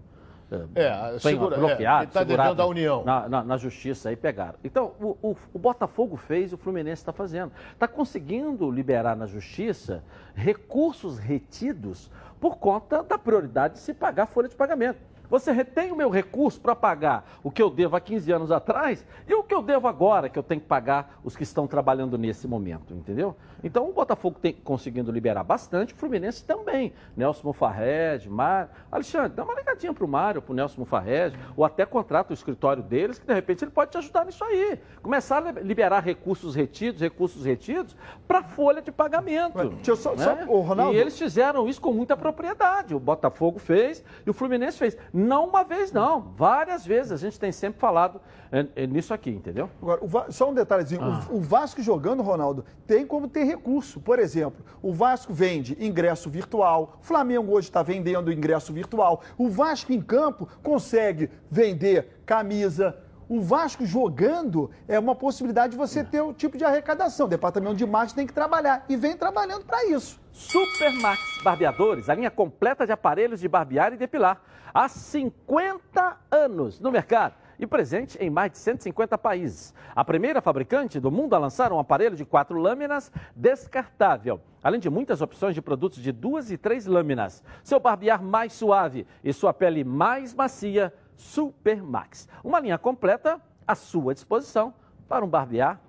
[0.73, 3.03] é, segura, bloqueado, é, está devendo da União.
[3.03, 4.57] Na, na, na, justiça aí pegaram.
[4.63, 7.51] Então, o, o, o Botafogo fez, o Fluminense está fazendo.
[7.71, 12.09] Está conseguindo liberar na justiça recursos retidos
[12.39, 14.99] por conta da prioridade de se pagar a folha de pagamento.
[15.29, 19.05] Você retém o meu recurso para pagar o que eu devo há 15 anos atrás
[19.27, 22.17] e o que eu devo agora, que eu tenho que pagar os que estão trabalhando
[22.17, 23.35] nesse momento, entendeu?
[23.63, 26.93] Então o Botafogo tem conseguindo liberar bastante, o Fluminense também.
[27.15, 28.69] Nelson Mufarred, Mário.
[28.91, 32.33] Alexandre, dá uma ligadinha para o Mário, para o Nelson Mufarred, ou até contrata o
[32.33, 34.79] escritório deles, que de repente ele pode te ajudar nisso aí.
[35.01, 37.95] Começar a liberar recursos retidos, recursos retidos,
[38.27, 39.57] para folha de pagamento.
[39.85, 40.23] Eu só, né?
[40.23, 40.93] só, Ronaldo...
[40.93, 42.95] E eles fizeram isso com muita propriedade.
[42.95, 44.97] O Botafogo fez e o Fluminense fez.
[45.19, 46.33] Não uma vez, não.
[46.37, 47.11] Várias vezes.
[47.11, 49.69] A gente tem sempre falado é, é nisso aqui, entendeu?
[49.81, 51.01] Agora, só um detalhezinho.
[51.03, 51.27] Ah.
[51.29, 53.99] O, o, Vasco jogando, Ronaldo, tem como ter recurso.
[53.99, 56.97] Por exemplo, o Vasco vende ingresso virtual.
[57.01, 59.21] O Flamengo hoje está vendendo ingresso virtual.
[59.37, 62.97] O Vasco em campo consegue vender camisa,
[63.29, 67.27] o Vasco jogando é uma possibilidade de você ter o tipo de arrecadação.
[67.27, 70.19] O departamento de marketing tem que trabalhar e vem trabalhando para isso.
[70.31, 74.41] Supermax Barbeadores, a linha completa de aparelhos de barbear e depilar.
[74.73, 79.75] Há 50 anos no mercado e presente em mais de 150 países.
[79.95, 84.89] A primeira fabricante do mundo a lançar um aparelho de quatro lâminas descartável, além de
[84.89, 87.43] muitas opções de produtos de duas e três lâminas.
[87.63, 92.27] Seu barbear mais suave e sua pele mais macia, Supermax.
[92.43, 94.73] Uma linha completa à sua disposição
[95.07, 95.79] para um barbear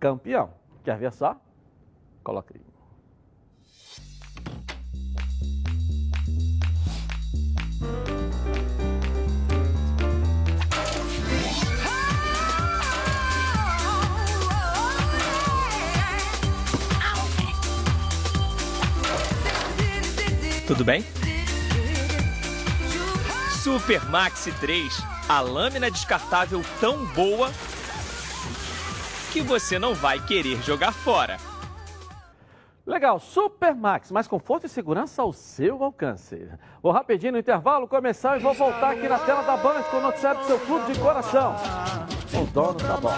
[0.00, 0.50] campeão.
[0.82, 1.36] Quer ver só?
[2.24, 2.68] Coloca aí.
[20.66, 21.02] Tudo bem?
[23.62, 27.50] Super Maxi 3, a lâmina descartável tão boa
[29.32, 31.38] que você não vai querer jogar fora.
[32.86, 36.48] Legal, Super Max, mais conforto e segurança ao seu alcance.
[36.80, 40.02] Vou rapidinho no intervalo começar e vou voltar aqui na tela da Band com o
[40.02, 41.56] noticiário do seu clube de coração.
[42.40, 43.10] O dono tá bom.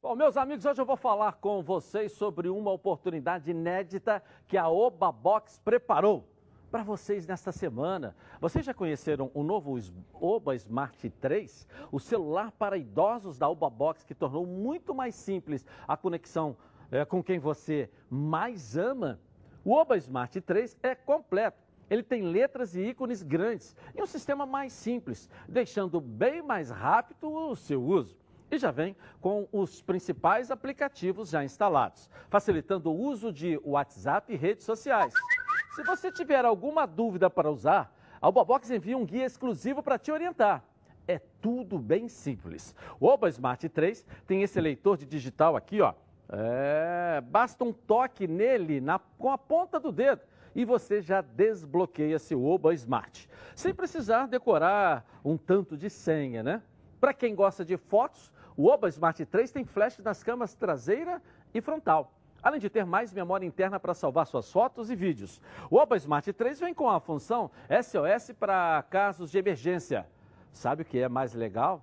[0.00, 4.68] Bom, meus amigos, hoje eu vou falar com vocês sobre uma oportunidade inédita que a
[4.68, 6.37] Oba Box preparou
[6.70, 8.14] para vocês nesta semana.
[8.40, 9.78] Vocês já conheceram o novo
[10.12, 11.66] Oba Smart 3?
[11.90, 16.56] O celular para idosos da Oba Box que tornou muito mais simples a conexão
[16.90, 19.18] é, com quem você mais ama?
[19.64, 21.58] O Oba Smart 3 é completo.
[21.90, 27.32] Ele tem letras e ícones grandes e um sistema mais simples, deixando bem mais rápido
[27.32, 28.16] o seu uso
[28.50, 34.36] e já vem com os principais aplicativos já instalados, facilitando o uso de WhatsApp e
[34.36, 35.12] redes sociais.
[35.74, 40.10] Se você tiver alguma dúvida para usar, a Obabox envia um guia exclusivo para te
[40.10, 40.64] orientar.
[41.06, 42.74] É tudo bem simples.
[43.00, 45.94] O Oba Smart 3 tem esse leitor de digital aqui, ó.
[46.30, 50.20] É, basta um toque nele na, com a ponta do dedo
[50.54, 56.62] e você já desbloqueia seu Oba Smart, sem precisar decorar um tanto de senha, né?
[57.00, 61.22] Para quem gosta de fotos, o Oba Smart 3 tem flash nas câmeras traseira
[61.54, 62.12] e frontal,
[62.42, 65.40] além de ter mais memória interna para salvar suas fotos e vídeos.
[65.70, 70.06] O Oba Smart 3 vem com a função SOS para casos de emergência.
[70.52, 71.82] Sabe o que é mais legal?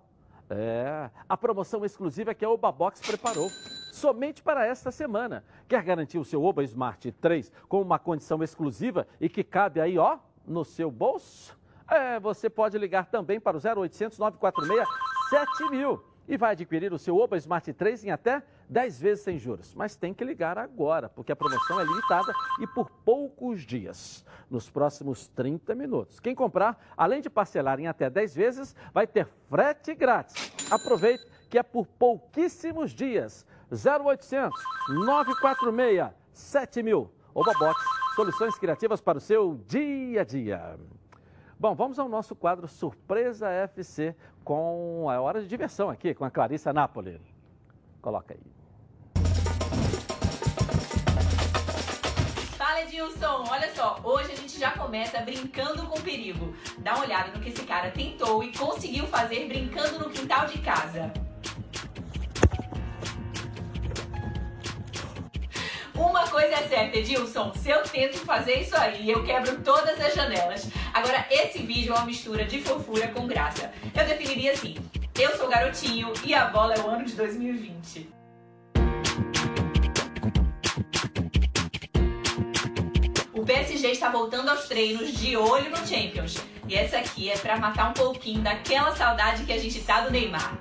[0.49, 3.49] É a promoção exclusiva que a Oba Box preparou
[3.91, 5.43] somente para esta semana.
[5.67, 9.97] Quer garantir o seu Oba Smart 3 com uma condição exclusiva e que cabe aí,
[9.97, 11.57] ó, no seu bolso?
[11.89, 14.87] É, você pode ligar também para o 0800 946
[15.29, 19.73] 7000 e vai adquirir o seu Oba Smart 3 em até 10 vezes sem juros.
[19.75, 24.69] Mas tem que ligar agora, porque a promoção é limitada e por poucos dias, nos
[24.69, 26.19] próximos 30 minutos.
[26.19, 30.51] Quem comprar, além de parcelar em até 10 vezes, vai ter frete grátis.
[30.71, 33.45] Aproveite que é por pouquíssimos dias.
[33.71, 34.61] 0800
[35.05, 37.11] 946 7000.
[37.33, 37.83] Oba Box,
[38.15, 40.79] soluções criativas para o seu dia a dia.
[41.59, 46.31] Bom, vamos ao nosso quadro Surpresa FC com a hora de diversão aqui, com a
[46.31, 47.19] Clarissa Napoli.
[48.01, 48.54] Coloca aí.
[52.95, 56.55] Edilson, olha só, hoje a gente já começa brincando com perigo.
[56.77, 60.59] Dá uma olhada no que esse cara tentou e conseguiu fazer brincando no quintal de
[60.59, 61.11] casa.
[65.93, 70.13] Uma coisa é certa, Edilson, se eu tento fazer isso aí, eu quebro todas as
[70.13, 70.69] janelas.
[70.93, 73.73] Agora, esse vídeo é uma mistura de fofura com graça.
[73.93, 74.77] Eu definiria assim,
[75.19, 78.14] eu sou garotinho e a bola é o ano de 2020.
[83.45, 86.37] PSG está voltando aos treinos de olho no Champions.
[86.67, 90.11] E essa aqui é para matar um pouquinho daquela saudade que a gente tá do
[90.11, 90.57] Neymar.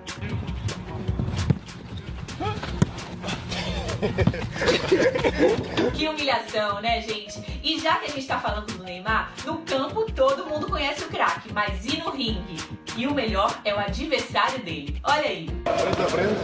[5.95, 7.43] que humilhação, né, gente?
[7.63, 11.09] E já que a gente tá falando do Neymar, no campo todo mundo conhece o
[11.09, 12.59] craque, mas e no ringue?
[12.99, 15.01] E o melhor é o adversário dele.
[15.03, 15.49] Olha aí.
[15.65, 16.37] Frente a frente,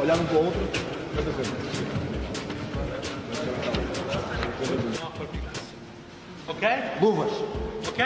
[0.00, 0.60] olhar pro outro,
[1.14, 1.89] frente a frente.
[6.50, 6.68] Ok?
[7.00, 7.32] Luvas.
[7.88, 8.04] Ok?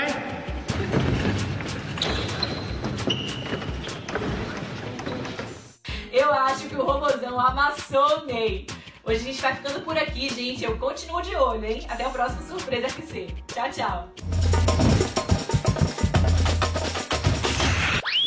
[6.13, 8.67] Eu acho que o robozão amassou o Ney.
[9.03, 10.63] Hoje a gente vai ficando por aqui, gente.
[10.63, 11.87] Eu continuo de olho, hein?
[11.89, 13.29] Até o próximo Surpresa FC.
[13.47, 14.09] Tchau, tchau.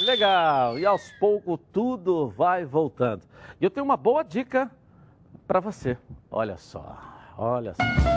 [0.02, 0.80] Legal!
[0.80, 3.22] E aos poucos tudo vai voltando.
[3.62, 4.72] E eu tenho uma boa dica
[5.48, 5.96] para você.
[6.32, 6.98] Olha só,
[7.38, 8.17] olha só.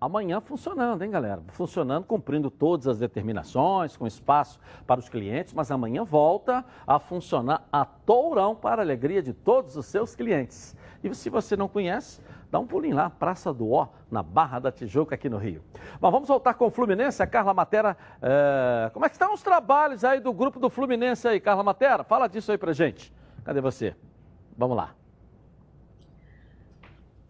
[0.00, 1.42] Amanhã funcionando, hein, galera?
[1.48, 7.68] Funcionando, cumprindo todas as determinações, com espaço para os clientes, mas amanhã volta a funcionar
[7.70, 10.74] a Tourão para a alegria de todos os seus clientes.
[11.04, 14.72] E se você não conhece, dá um pulinho lá, Praça do Ó, na Barra da
[14.72, 15.62] Tijuca, aqui no Rio.
[16.00, 17.94] Mas vamos voltar com o Fluminense, a Carla Matera.
[18.22, 18.88] É...
[18.94, 22.04] Como é que estão os trabalhos aí do grupo do Fluminense aí, Carla Matera?
[22.04, 23.12] Fala disso aí pra gente.
[23.44, 23.94] Cadê você?
[24.56, 24.94] Vamos lá.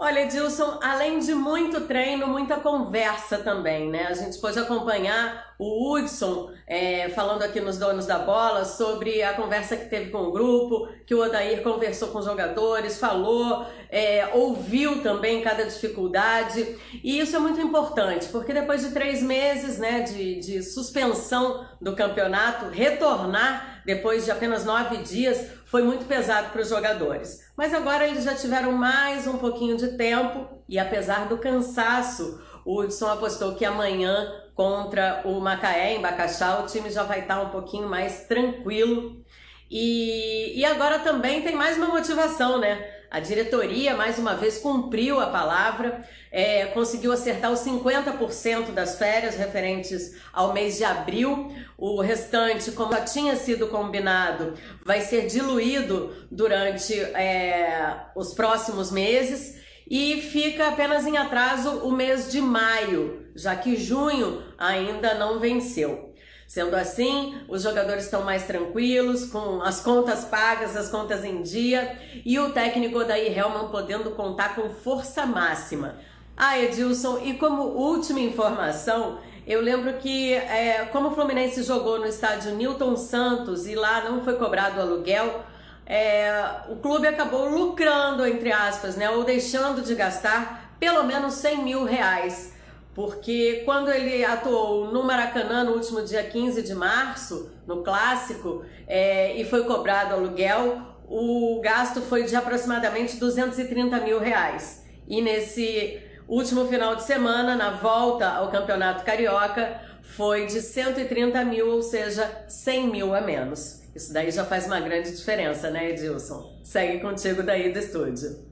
[0.03, 4.07] Olha, Edilson, além de muito treino, muita conversa também, né?
[4.07, 9.35] A gente pôde acompanhar o Hudson é, falando aqui nos Donos da Bola sobre a
[9.35, 14.27] conversa que teve com o grupo, que o Odair conversou com os jogadores, falou, é,
[14.33, 16.79] ouviu também cada dificuldade.
[17.05, 21.95] E isso é muito importante, porque depois de três meses né, de, de suspensão do
[21.95, 27.41] campeonato, retornar depois de apenas nove dias foi muito pesado para os jogadores.
[27.57, 32.81] Mas agora eles já tiveram mais um pouquinho de tempo e apesar do cansaço, o
[32.81, 37.49] Hudson apostou que amanhã contra o Macaé em Bacaxá o time já vai estar um
[37.49, 39.25] pouquinho mais tranquilo.
[39.71, 43.00] E, e agora também tem mais uma motivação, né?
[43.11, 49.35] A diretoria, mais uma vez, cumpriu a palavra, é, conseguiu acertar os 50% das férias
[49.35, 51.53] referentes ao mês de abril.
[51.77, 54.55] O restante, como já tinha sido combinado,
[54.85, 59.59] vai ser diluído durante é, os próximos meses
[59.91, 66.10] e fica apenas em atraso o mês de maio, já que junho ainda não venceu.
[66.51, 71.97] Sendo assim, os jogadores estão mais tranquilos, com as contas pagas, as contas em dia,
[72.27, 75.95] e o técnico Odair Helman podendo contar com força máxima.
[76.37, 82.07] Ah, Edilson, e como última informação, eu lembro que é, como o Fluminense jogou no
[82.07, 85.45] estádio Newton Santos e lá não foi cobrado aluguel,
[85.87, 86.33] é,
[86.69, 91.85] o clube acabou lucrando, entre aspas, né, ou deixando de gastar pelo menos 100 mil
[91.85, 92.59] reais
[92.95, 99.37] porque quando ele atuou no Maracanã no último dia 15 de março, no clássico, é,
[99.37, 104.85] e foi cobrado aluguel, o gasto foi de aproximadamente 230 mil reais.
[105.07, 111.69] E nesse último final de semana, na volta ao Campeonato Carioca, foi de 130 mil,
[111.69, 113.83] ou seja, 100 mil a menos.
[113.95, 116.61] Isso daí já faz uma grande diferença, né, Edilson?
[116.63, 118.50] Segue contigo daí do estúdio.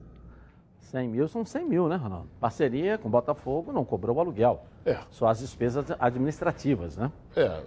[0.89, 2.27] 100 mil são 100 mil, né, Ronaldo?
[2.39, 4.65] Parceria com Botafogo não cobrou o aluguel.
[4.85, 4.97] É.
[5.11, 7.11] Só as despesas administrativas, né?
[7.35, 7.61] É.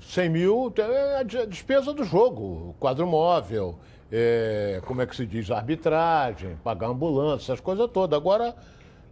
[0.00, 3.78] 100 mil é a despesa do jogo, quadro móvel,
[4.12, 8.16] é, como é que se diz, arbitragem, pagar ambulância, essas coisas todas.
[8.18, 8.54] Agora,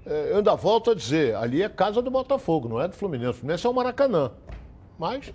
[0.04, 3.30] é, eu ainda volto a dizer, ali é casa do Botafogo, não é do Fluminense.
[3.30, 4.32] O Fluminense é o Maracanã.
[4.98, 5.32] Mas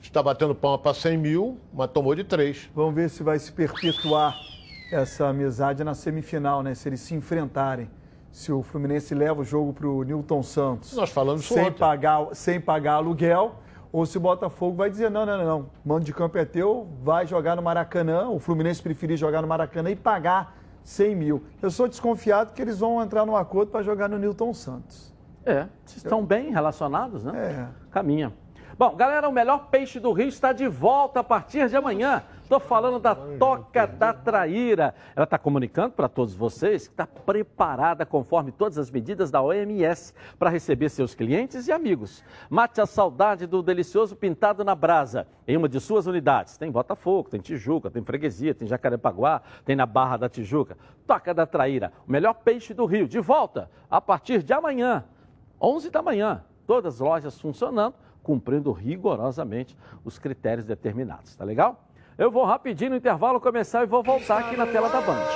[0.00, 2.70] está batendo palma para 100 mil, mas tomou de 3.
[2.74, 4.53] Vamos ver se vai se perpetuar
[4.90, 6.74] essa amizade na semifinal, né?
[6.74, 7.90] Se eles se enfrentarem.
[8.30, 10.92] Se o Fluminense leva o jogo para o Newton Santos.
[10.94, 11.78] Nós falamos sem ontem.
[11.78, 13.56] pagar Sem pagar aluguel.
[13.92, 15.70] Ou se o Botafogo vai dizer, não, não, não, não.
[15.84, 18.28] Mando de campo é teu, vai jogar no Maracanã.
[18.28, 21.44] O Fluminense preferir jogar no Maracanã e pagar 100 mil.
[21.62, 25.14] Eu sou desconfiado que eles vão entrar num acordo para jogar no Newton Santos.
[25.46, 27.68] É, estão bem relacionados, né?
[27.70, 27.90] É.
[27.90, 28.32] Caminha.
[28.76, 32.24] Bom, galera, o melhor peixe do Rio está de volta a partir de amanhã.
[32.42, 34.92] Estou falando da Toca da Traíra.
[35.14, 40.12] Ela está comunicando para todos vocês que está preparada conforme todas as medidas da OMS
[40.40, 42.24] para receber seus clientes e amigos.
[42.50, 46.58] Mate a saudade do delicioso pintado na brasa em uma de suas unidades.
[46.58, 50.76] Tem Botafogo, tem Tijuca, tem Freguesia, tem Jacarepaguá, tem na Barra da Tijuca.
[51.06, 53.06] Toca da Traíra, o melhor peixe do Rio.
[53.06, 55.04] De volta a partir de amanhã,
[55.60, 56.44] 11 da manhã.
[56.66, 57.94] Todas as lojas funcionando,
[58.24, 61.36] cumprindo rigorosamente os critérios determinados.
[61.36, 61.84] Tá legal?
[62.18, 65.26] Eu vou rapidinho no intervalo começar e vou voltar aqui na tela da Band.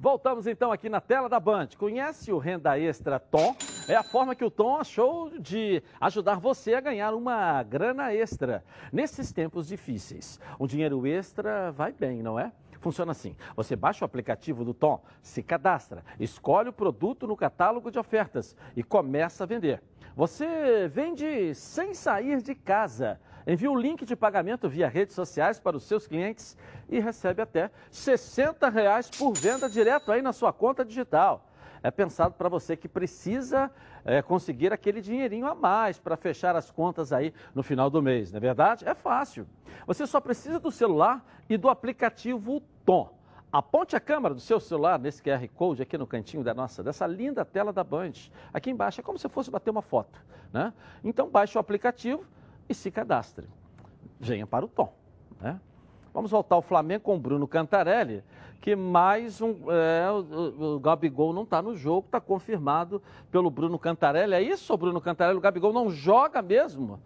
[0.00, 1.68] Voltamos então aqui na tela da Band.
[1.78, 3.56] Conhece o Renda Extra Tom?
[3.88, 8.62] É a forma que o Tom achou de ajudar você a ganhar uma grana extra
[8.92, 10.38] nesses tempos difíceis.
[10.60, 12.52] Um dinheiro extra vai bem, não é?
[12.84, 17.90] Funciona assim: você baixa o aplicativo do Tom, se cadastra, escolhe o produto no catálogo
[17.90, 19.82] de ofertas e começa a vender.
[20.14, 23.18] Você vende sem sair de casa.
[23.46, 27.70] Envia o link de pagamento via redes sociais para os seus clientes e recebe até
[27.90, 31.50] 60 reais por venda direto aí na sua conta digital.
[31.84, 33.70] É pensado para você que precisa
[34.06, 38.32] é, conseguir aquele dinheirinho a mais para fechar as contas aí no final do mês,
[38.32, 38.88] não é verdade?
[38.88, 39.46] É fácil.
[39.86, 43.14] Você só precisa do celular e do aplicativo Tom.
[43.52, 47.06] Aponte a câmera do seu celular nesse QR Code aqui no cantinho da nossa, dessa
[47.06, 48.12] linda tela da Band.
[48.50, 50.18] Aqui embaixo é como se fosse bater uma foto,
[50.54, 50.72] né?
[51.04, 52.24] Então baixe o aplicativo
[52.66, 53.46] e se cadastre.
[54.18, 54.90] Venha para o Tom,
[55.38, 55.60] né?
[56.14, 58.24] Vamos voltar ao Flamengo com o Bruno Cantarelli,
[58.64, 59.56] que mais um.
[59.70, 64.32] É, o, o Gabigol não está no jogo, está confirmado pelo Bruno Cantarelli.
[64.32, 65.36] É isso, Bruno Cantarelli?
[65.36, 66.98] O Gabigol não joga mesmo?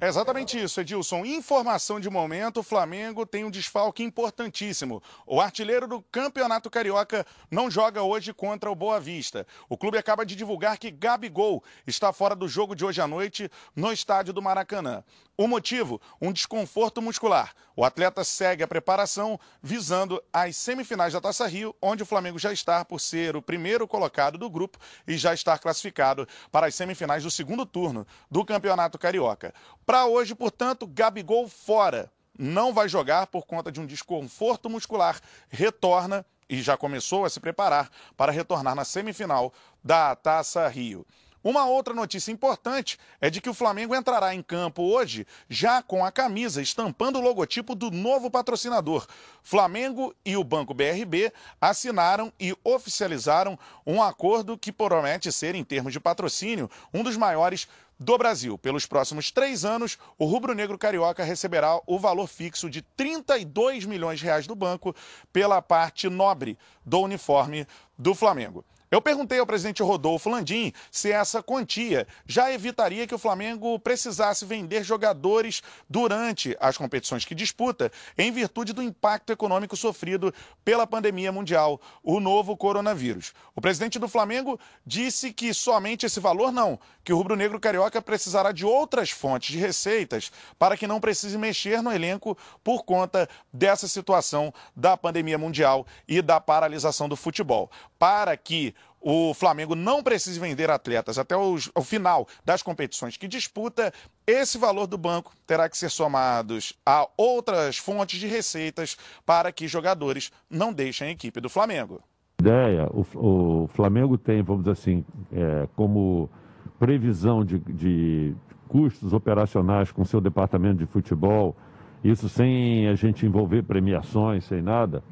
[0.00, 1.24] É exatamente isso, Edilson.
[1.24, 5.02] Informação de momento: o Flamengo tem um desfalque importantíssimo.
[5.26, 9.44] O artilheiro do Campeonato Carioca não joga hoje contra o Boa Vista.
[9.68, 13.50] O clube acaba de divulgar que Gabigol está fora do jogo de hoje à noite
[13.74, 15.02] no estádio do Maracanã.
[15.36, 16.00] O motivo?
[16.20, 17.54] Um desconforto muscular.
[17.76, 22.52] O atleta segue a preparação visando as semifinais da Taça Rio, onde o Flamengo já
[22.52, 27.22] está por ser o primeiro colocado do grupo e já está classificado para as semifinais
[27.22, 29.54] do segundo turno do Campeonato Carioca.
[29.88, 32.12] Para hoje, portanto, Gabigol fora.
[32.38, 35.18] Não vai jogar por conta de um desconforto muscular.
[35.48, 39.50] Retorna e já começou a se preparar para retornar na semifinal
[39.82, 41.06] da Taça Rio.
[41.42, 46.04] Uma outra notícia importante é de que o Flamengo entrará em campo hoje já com
[46.04, 49.06] a camisa estampando o logotipo do novo patrocinador.
[49.42, 55.94] Flamengo e o Banco BRB assinaram e oficializaram um acordo que promete ser, em termos
[55.94, 57.66] de patrocínio, um dos maiores
[57.98, 58.56] do Brasil.
[58.56, 64.24] Pelos próximos três anos, o rubro-negro carioca receberá o valor fixo de 32 milhões de
[64.24, 64.94] reais do banco
[65.32, 68.64] pela parte nobre do uniforme do Flamengo.
[68.90, 74.46] Eu perguntei ao presidente Rodolfo Landim se essa quantia já evitaria que o Flamengo precisasse
[74.46, 80.32] vender jogadores durante as competições que disputa, em virtude do impacto econômico sofrido
[80.64, 83.34] pela pandemia mundial, o novo coronavírus.
[83.54, 88.52] O presidente do Flamengo disse que somente esse valor não, que o rubro-negro carioca precisará
[88.52, 93.86] de outras fontes de receitas para que não precise mexer no elenco por conta dessa
[93.86, 97.70] situação da pandemia mundial e da paralisação do futebol.
[97.98, 103.28] Para que o Flamengo não precise vender atletas até o, o, final das competições que
[103.28, 103.92] disputa,
[104.26, 109.68] esse valor do banco terá que ser somados a outras fontes de receitas para que
[109.68, 112.00] jogadores não deixem a equipe do Flamengo.
[112.40, 116.30] Ideia, o, o Flamengo tem, vamos dizer assim, é, como
[116.78, 118.34] previsão de, de
[118.68, 121.56] custos operacionais com seu departamento de futebol,
[122.04, 125.02] isso sem a gente envolver premiações, sem nada,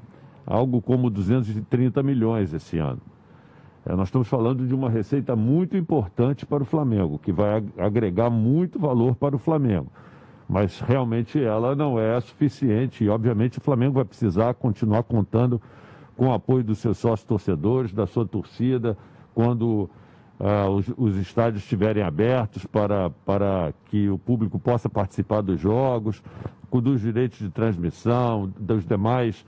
[0.46, 3.00] algo como 230 milhões esse ano.
[3.88, 8.28] É, nós estamos falando de uma receita muito importante para o Flamengo, que vai agregar
[8.28, 9.86] muito valor para o Flamengo.
[10.48, 15.62] Mas realmente ela não é suficiente e, obviamente, o Flamengo vai precisar continuar contando
[16.16, 18.98] com o apoio dos seus sócios torcedores, da sua torcida,
[19.32, 19.88] quando
[20.40, 26.22] uh, os, os, estádios estiverem abertos para, para que o público possa participar dos jogos,
[26.72, 29.46] dos direitos de transmissão, dos demais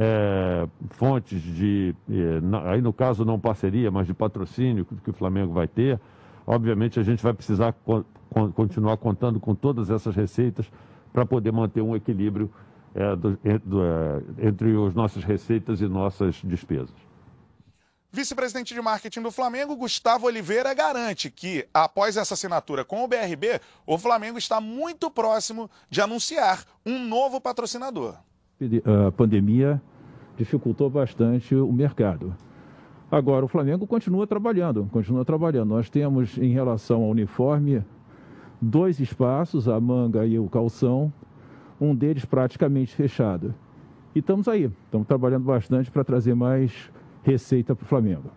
[0.00, 5.52] é, fontes de, é, aí no caso não parceria, mas de patrocínio que o Flamengo
[5.52, 5.98] vai ter,
[6.46, 8.04] obviamente a gente vai precisar co
[8.54, 10.70] continuar contando com todas essas receitas
[11.12, 12.52] para poder manter um equilíbrio
[12.94, 16.94] é, do, do, é, entre as nossas receitas e nossas despesas.
[18.12, 23.60] Vice-presidente de marketing do Flamengo, Gustavo Oliveira, garante que, após essa assinatura com o BRB,
[23.86, 28.14] o Flamengo está muito próximo de anunciar um novo patrocinador
[28.84, 29.80] a pandemia
[30.36, 32.34] dificultou bastante o mercado.
[33.10, 35.70] Agora, o Flamengo continua trabalhando, continua trabalhando.
[35.70, 37.82] Nós temos, em relação ao uniforme,
[38.60, 41.12] dois espaços, a manga e o calção,
[41.80, 43.54] um deles praticamente fechado.
[44.14, 46.90] E estamos aí, estamos trabalhando bastante para trazer mais
[47.22, 48.30] receita para o Flamengo.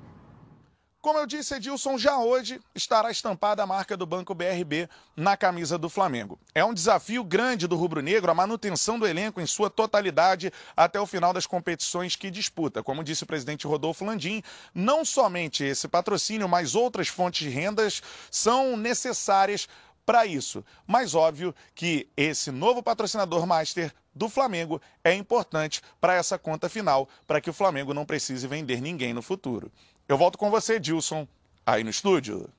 [1.02, 5.76] Como eu disse, Edilson, já hoje estará estampada a marca do Banco BRB na camisa
[5.76, 6.40] do Flamengo.
[6.54, 11.08] É um desafio grande do rubro-negro a manutenção do elenco em sua totalidade até o
[11.08, 12.84] final das competições que disputa.
[12.84, 14.44] Como disse o presidente Rodolfo Landim,
[14.76, 19.68] não somente esse patrocínio, mas outras fontes de rendas são necessárias
[20.06, 20.64] para isso.
[20.86, 27.08] Mas óbvio que esse novo patrocinador master do Flamengo é importante para essa conta final,
[27.26, 29.72] para que o Flamengo não precise vender ninguém no futuro.
[30.12, 31.26] Eu volto com você, Dilson,
[31.66, 32.50] aí no estúdio.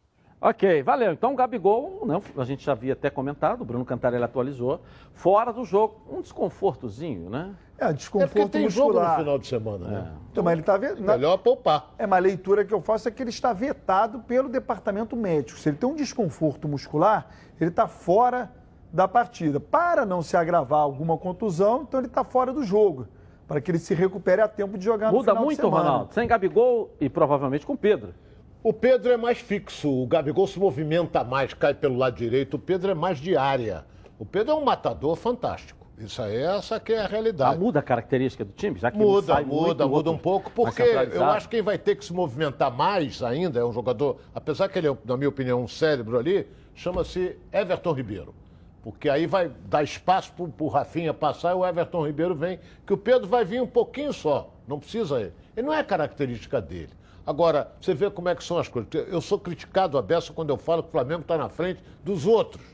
[0.40, 1.12] Ok, valeu.
[1.12, 4.80] Então, o Gabigol, não, a gente já havia até comentado, o Bruno Cantarelli atualizou,
[5.12, 7.54] fora do jogo, um desconfortozinho, né?
[7.76, 8.94] É, desconforto é tem muscular.
[8.94, 9.98] jogo no final de semana, né?
[9.98, 10.18] É.
[10.32, 10.94] Então, mas ele tá ve...
[10.98, 11.90] Melhor poupar.
[11.98, 15.58] É, uma leitura que eu faço é que ele está vetado pelo departamento médico.
[15.58, 17.26] Se ele tem um desconforto muscular,
[17.60, 18.50] ele está fora
[18.90, 19.60] da partida.
[19.60, 23.08] Para não se agravar alguma contusão, então ele está fora do jogo
[23.52, 25.68] para que ele se recupere a tempo de jogar no Muda final de muito.
[25.68, 26.14] Ronaldo.
[26.14, 28.14] Sem Gabigol e provavelmente com Pedro.
[28.62, 32.58] O Pedro é mais fixo, o Gabigol se movimenta mais, cai pelo lado direito, o
[32.58, 33.84] Pedro é mais de área.
[34.18, 35.86] O Pedro é um matador fantástico.
[35.98, 37.56] Isso aí, essa que é a realidade.
[37.56, 38.78] Ah, muda a característica do time?
[38.78, 41.76] Já que ele Muda, sai muda, muda um pouco, porque eu acho que quem vai
[41.76, 45.28] ter que se movimentar mais ainda é um jogador, apesar que ele é, na minha
[45.28, 48.34] opinião, um cérebro ali, chama-se Everton Ribeiro.
[48.82, 52.92] Porque aí vai dar espaço pro, pro Rafinha passar e o Everton Ribeiro vem, que
[52.92, 55.32] o Pedro vai vir um pouquinho só, não precisa ele.
[55.56, 56.90] Ele não é característica dele.
[57.24, 58.90] Agora, você vê como é que são as coisas.
[59.08, 62.26] Eu sou criticado a beça quando eu falo que o Flamengo está na frente dos
[62.26, 62.64] outros.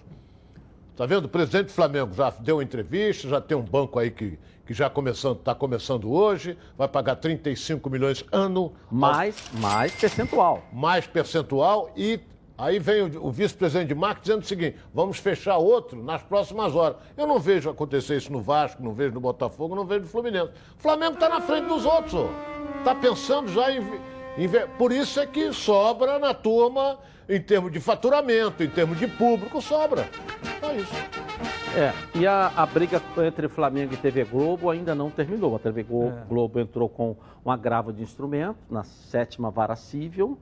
[0.97, 1.27] Tá vendo?
[1.27, 4.89] O presidente do Flamengo já deu entrevista, já tem um banco aí que, que já
[4.89, 8.73] começando, está começando hoje, vai pagar 35 milhões ano.
[8.91, 10.63] Mais, mais percentual.
[10.73, 12.19] Mais percentual e
[12.59, 16.75] aí vem o, o vice-presidente de marketing dizendo o seguinte, vamos fechar outro nas próximas
[16.75, 16.97] horas.
[17.17, 20.51] Eu não vejo acontecer isso no Vasco, não vejo no Botafogo, não vejo no Fluminense.
[20.79, 22.15] O Flamengo está na frente dos outros,
[22.79, 23.81] está pensando já em...
[24.37, 26.99] em ver- Por isso é que sobra na turma
[27.29, 30.09] em termos de faturamento, em termos de público, sobra.
[30.61, 30.93] Só isso.
[31.77, 35.55] É, e a, a briga entre Flamengo e TV Globo ainda não terminou.
[35.55, 36.25] A TV Glo- É.
[36.27, 37.15] Globo entrou com
[37.45, 40.39] um agravo de instrumento na sétima vara civil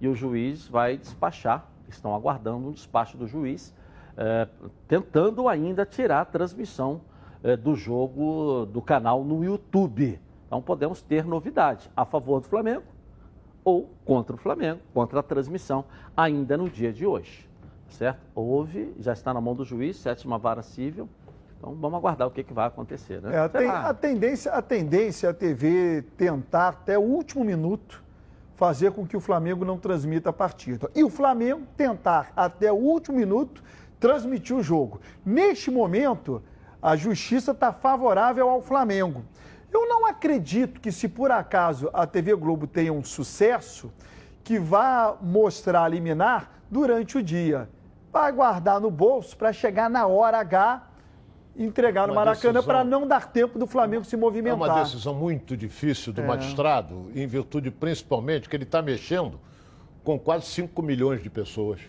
[0.00, 1.66] e o juiz vai despachar.
[1.88, 3.74] Estão aguardando um despacho do juiz,
[4.16, 4.46] eh,
[4.86, 7.00] tentando ainda tirar a transmissão
[7.42, 10.20] eh, do jogo do canal no YouTube.
[10.46, 12.84] Então podemos ter novidade a favor do Flamengo
[13.64, 15.84] ou contra o Flamengo, contra a transmissão,
[16.16, 17.48] ainda no dia de hoje.
[17.88, 18.20] Certo?
[18.34, 21.08] Houve, já está na mão do juiz, sétima vara civil.
[21.58, 23.20] Então vamos aguardar o que, que vai acontecer.
[23.22, 23.34] Né?
[23.34, 28.02] É, a, ten- a tendência, a tendência é a TV tentar até o último minuto
[28.58, 30.90] fazer com que o Flamengo não transmita a partida.
[30.92, 33.62] E o Flamengo tentar até o último minuto
[34.00, 35.00] transmitir o jogo.
[35.24, 36.42] Neste momento,
[36.82, 39.24] a justiça está favorável ao Flamengo.
[39.72, 43.92] Eu não acredito que se por acaso a TV Globo tenha um sucesso,
[44.42, 47.70] que vá mostrar liminar durante o dia.
[48.12, 50.87] Vai guardar no bolso para chegar na hora H
[51.58, 54.56] entregar no Maracanã para não dar tempo do Flamengo se É movimentar.
[54.56, 56.26] uma decisão muito difícil do É.
[56.26, 59.40] magistrado, em virtude principalmente que ele está mexendo
[60.04, 61.80] com quase 5 milhões de pessoas.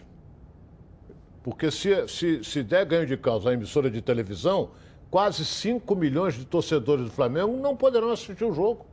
[1.44, 4.72] Porque se, se, se der ganho de causa à emissora de televisão,
[5.10, 8.86] quase 5 milhões de torcedores do Flamengo não poderão assistir o jogo.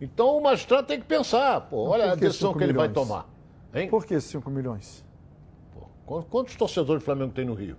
[0.00, 3.08] Então o magistrado tem que pensar, pô, olha a decisão que ele vai milhões?
[3.08, 3.26] tomar.
[3.72, 3.88] Hein?
[3.88, 5.04] Por que 5 milhões?
[6.04, 7.76] Quantos- Quantos torcedores do Flamengo tem no Rio?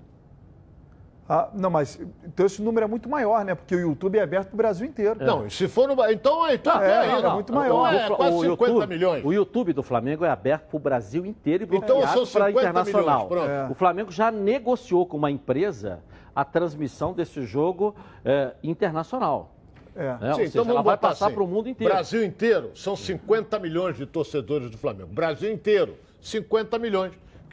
[1.27, 3.55] Ah, não, mas então esse número é muito maior, né?
[3.55, 5.17] Porque o YouTube é aberto para o Brasil inteiro.
[5.25, 5.93] Não, se for no.
[6.11, 7.91] Então, então É, aí, não, é muito maior.
[7.91, 9.25] É, O- quase o 50 YouTube, milhões.
[9.25, 12.47] O YouTube do Flamengo é aberto para o Brasil inteiro e Então bloqueado são para
[12.49, 13.27] 50 internacional.
[13.27, 13.71] milhões, pronto.
[13.71, 15.99] O Flamengo já negociou com uma empresa
[16.35, 19.51] a transmissão desse jogo eh, internacional.
[19.95, 20.17] É.
[20.19, 20.33] Né?
[20.33, 21.91] Sim, seja, então ela vai passar assim, para o mundo inteiro.
[21.91, 25.07] Brasil inteiro, são 50 milhões de torcedores do Flamengo.
[25.11, 27.13] Brasil inteiro, 50 milhões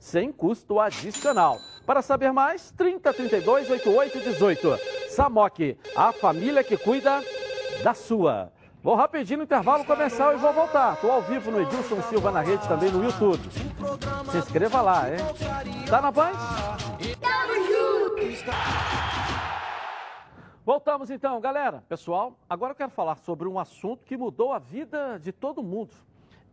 [0.00, 1.60] sem custo adicional.
[1.86, 4.78] Para saber mais, 30 32 88 18.
[5.10, 7.22] Samok, a família que cuida
[7.84, 8.50] da sua.
[8.82, 10.94] Vou rapidinho no intervalo comercial e vou voltar.
[10.94, 13.42] Estou ao vivo no Edilson Silva na rede também no YouTube.
[14.30, 15.18] Se inscreva lá, hein?
[15.88, 16.32] Tá na Band?
[20.64, 21.84] Voltamos então, galera.
[21.88, 25.94] Pessoal, agora eu quero falar sobre um assunto que mudou a vida de todo mundo.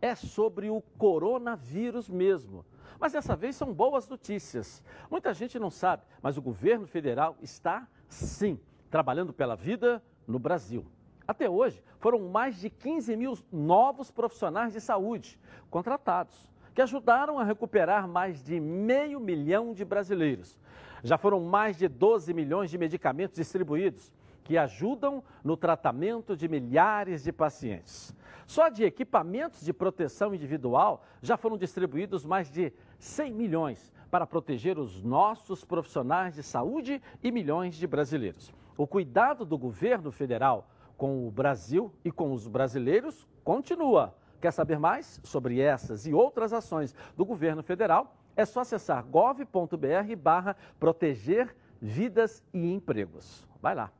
[0.02, 2.64] É sobre o coronavírus mesmo.
[2.98, 4.82] Mas dessa vez são boas notícias.
[5.10, 8.58] Muita gente não sabe, mas o governo federal está, sim,
[8.90, 10.84] trabalhando pela vida no Brasil.
[11.26, 15.38] Até hoje, foram mais de 15 mil novos profissionais de saúde
[15.70, 20.58] contratados, que ajudaram a recuperar mais de meio milhão de brasileiros.
[21.02, 24.12] Já foram mais de 12 milhões de medicamentos distribuídos,
[24.48, 28.16] que ajudam no tratamento de milhares de pacientes.
[28.46, 34.78] Só de equipamentos de proteção individual já foram distribuídos mais de 100 milhões para proteger
[34.78, 38.50] os nossos profissionais de saúde e milhões de brasileiros.
[38.74, 44.16] O cuidado do governo federal com o Brasil e com os brasileiros continua.
[44.40, 48.16] Quer saber mais sobre essas e outras ações do governo federal?
[48.34, 53.46] É só acessar gov.br barra proteger vidas e empregos.
[53.60, 53.92] Vai lá.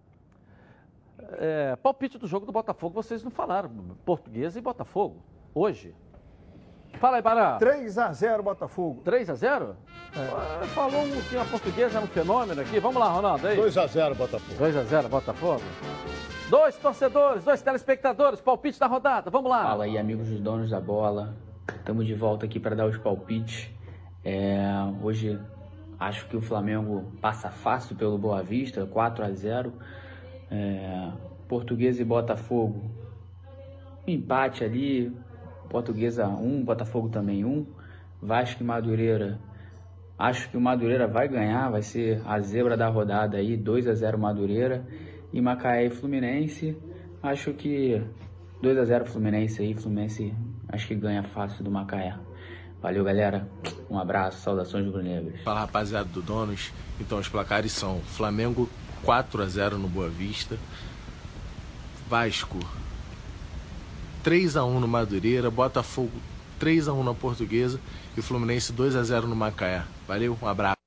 [1.32, 3.70] É, palpite do jogo do Botafogo, vocês não falaram.
[4.04, 5.22] Portuguesa e Botafogo.
[5.54, 5.94] Hoje.
[6.98, 7.58] Fala aí, Barão.
[7.58, 9.02] 3x0 Botafogo.
[9.04, 9.74] 3x0?
[10.16, 10.66] É.
[10.68, 12.80] Falou que a portuguesa é um fenômeno aqui.
[12.80, 13.46] Vamos lá, Ronaldo.
[13.46, 13.56] Aí.
[13.56, 14.64] 2x0 Botafogo.
[14.64, 15.62] 2x0 Botafogo.
[16.48, 19.30] Dois torcedores, dois telespectadores, palpite da rodada.
[19.30, 19.64] Vamos lá.
[19.64, 21.36] Fala aí, amigos dos donos da bola.
[21.76, 23.70] Estamos de volta aqui para dar os palpites.
[24.24, 24.58] É,
[25.02, 25.38] hoje
[26.00, 29.74] acho que o Flamengo passa fácil pelo Boa Vista, 4 a 0
[30.50, 31.10] é,
[31.48, 32.90] Portuguesa e Botafogo,
[34.06, 35.12] um empate ali.
[35.68, 37.66] Portuguesa 1, Botafogo também 1.
[38.22, 39.38] Vasco e Madureira.
[40.18, 43.94] Acho que o Madureira vai ganhar, vai ser a zebra da rodada aí, 2 a
[43.94, 44.84] 0 Madureira.
[45.32, 46.76] E Macaé e Fluminense,
[47.22, 48.02] acho que
[48.62, 50.34] 2 a 0 Fluminense aí, Fluminense
[50.68, 52.16] acho que ganha fácil do Macaé.
[52.80, 53.48] Valeu, galera.
[53.90, 55.40] Um abraço, saudações rubro-negras.
[55.42, 56.72] Fala, rapaziada do Donos.
[57.00, 58.68] Então, os placares são Flamengo
[59.04, 60.58] 4 a 0 no Boa Vista,
[62.08, 62.58] Vasco
[64.22, 66.12] 3 a 1 no Madureira, Botafogo
[66.58, 67.80] 3 a 1 na Portuguesa
[68.16, 69.82] e Fluminense 2 a 0 no Macaé.
[70.06, 70.78] Valeu, um abraço.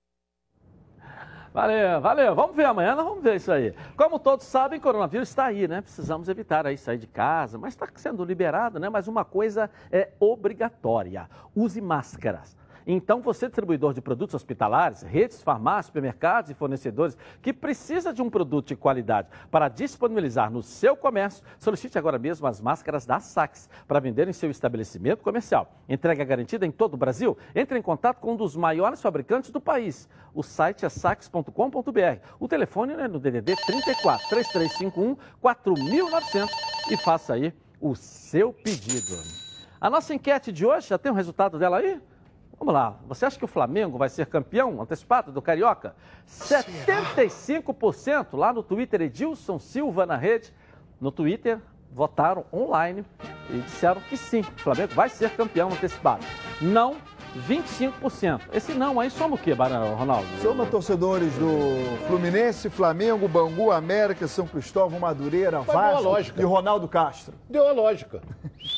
[1.54, 2.34] Valeu, valeu.
[2.34, 3.74] Vamos ver amanhã, nós vamos ver isso aí.
[3.98, 5.82] Como todos sabem, coronavírus está aí, né?
[5.82, 8.88] Precisamos evitar aí sair de casa, mas está sendo liberado, né?
[8.88, 12.56] Mas uma coisa é obrigatória: use máscaras.
[12.86, 18.30] Então, você, distribuidor de produtos hospitalares, redes, farmácias, supermercados e fornecedores que precisa de um
[18.30, 23.70] produto de qualidade para disponibilizar no seu comércio, solicite agora mesmo as máscaras da Sax
[23.88, 25.72] para vender em seu estabelecimento comercial.
[25.88, 27.38] Entrega garantida em todo o Brasil?
[27.56, 30.08] Entre em contato com um dos maiores fabricantes do país.
[30.34, 32.20] O site é sax.com.br.
[32.40, 36.56] O telefone é no DDD 34 3351 4900
[36.90, 39.18] e faça aí o seu pedido.
[39.80, 42.00] A nossa enquete de hoje, já tem o resultado dela aí?
[42.62, 45.96] Vamos lá, você acha que o Flamengo vai ser campeão antecipado do Carioca?
[46.30, 50.54] 75% lá no Twitter, Edilson Silva na rede.
[51.00, 51.60] No Twitter,
[51.92, 53.04] votaram online
[53.50, 56.24] e disseram que sim, o Flamengo vai ser campeão antecipado.
[56.62, 56.98] Não,
[57.48, 58.42] 25%.
[58.54, 60.28] Esse não aí soma o quê, Barão, Ronaldo?
[60.42, 66.42] Somos torcedores do Fluminense, Flamengo, Bangu, América, São Cristóvão, Madureira, Mas Vasco lógica.
[66.42, 67.34] e Ronaldo Castro.
[67.50, 68.22] Deu a lógica.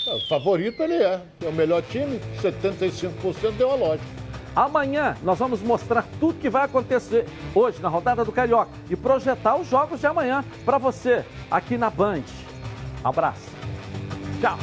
[0.07, 1.21] O favorito ele é.
[1.41, 4.23] É o melhor time, 75% deu a lógica.
[4.55, 7.25] Amanhã nós vamos mostrar tudo que vai acontecer
[7.55, 11.89] hoje na rodada do Carioca e projetar os jogos de amanhã para você aqui na
[11.89, 12.21] Band.
[13.03, 13.49] Abraço.
[14.39, 14.57] Tchau.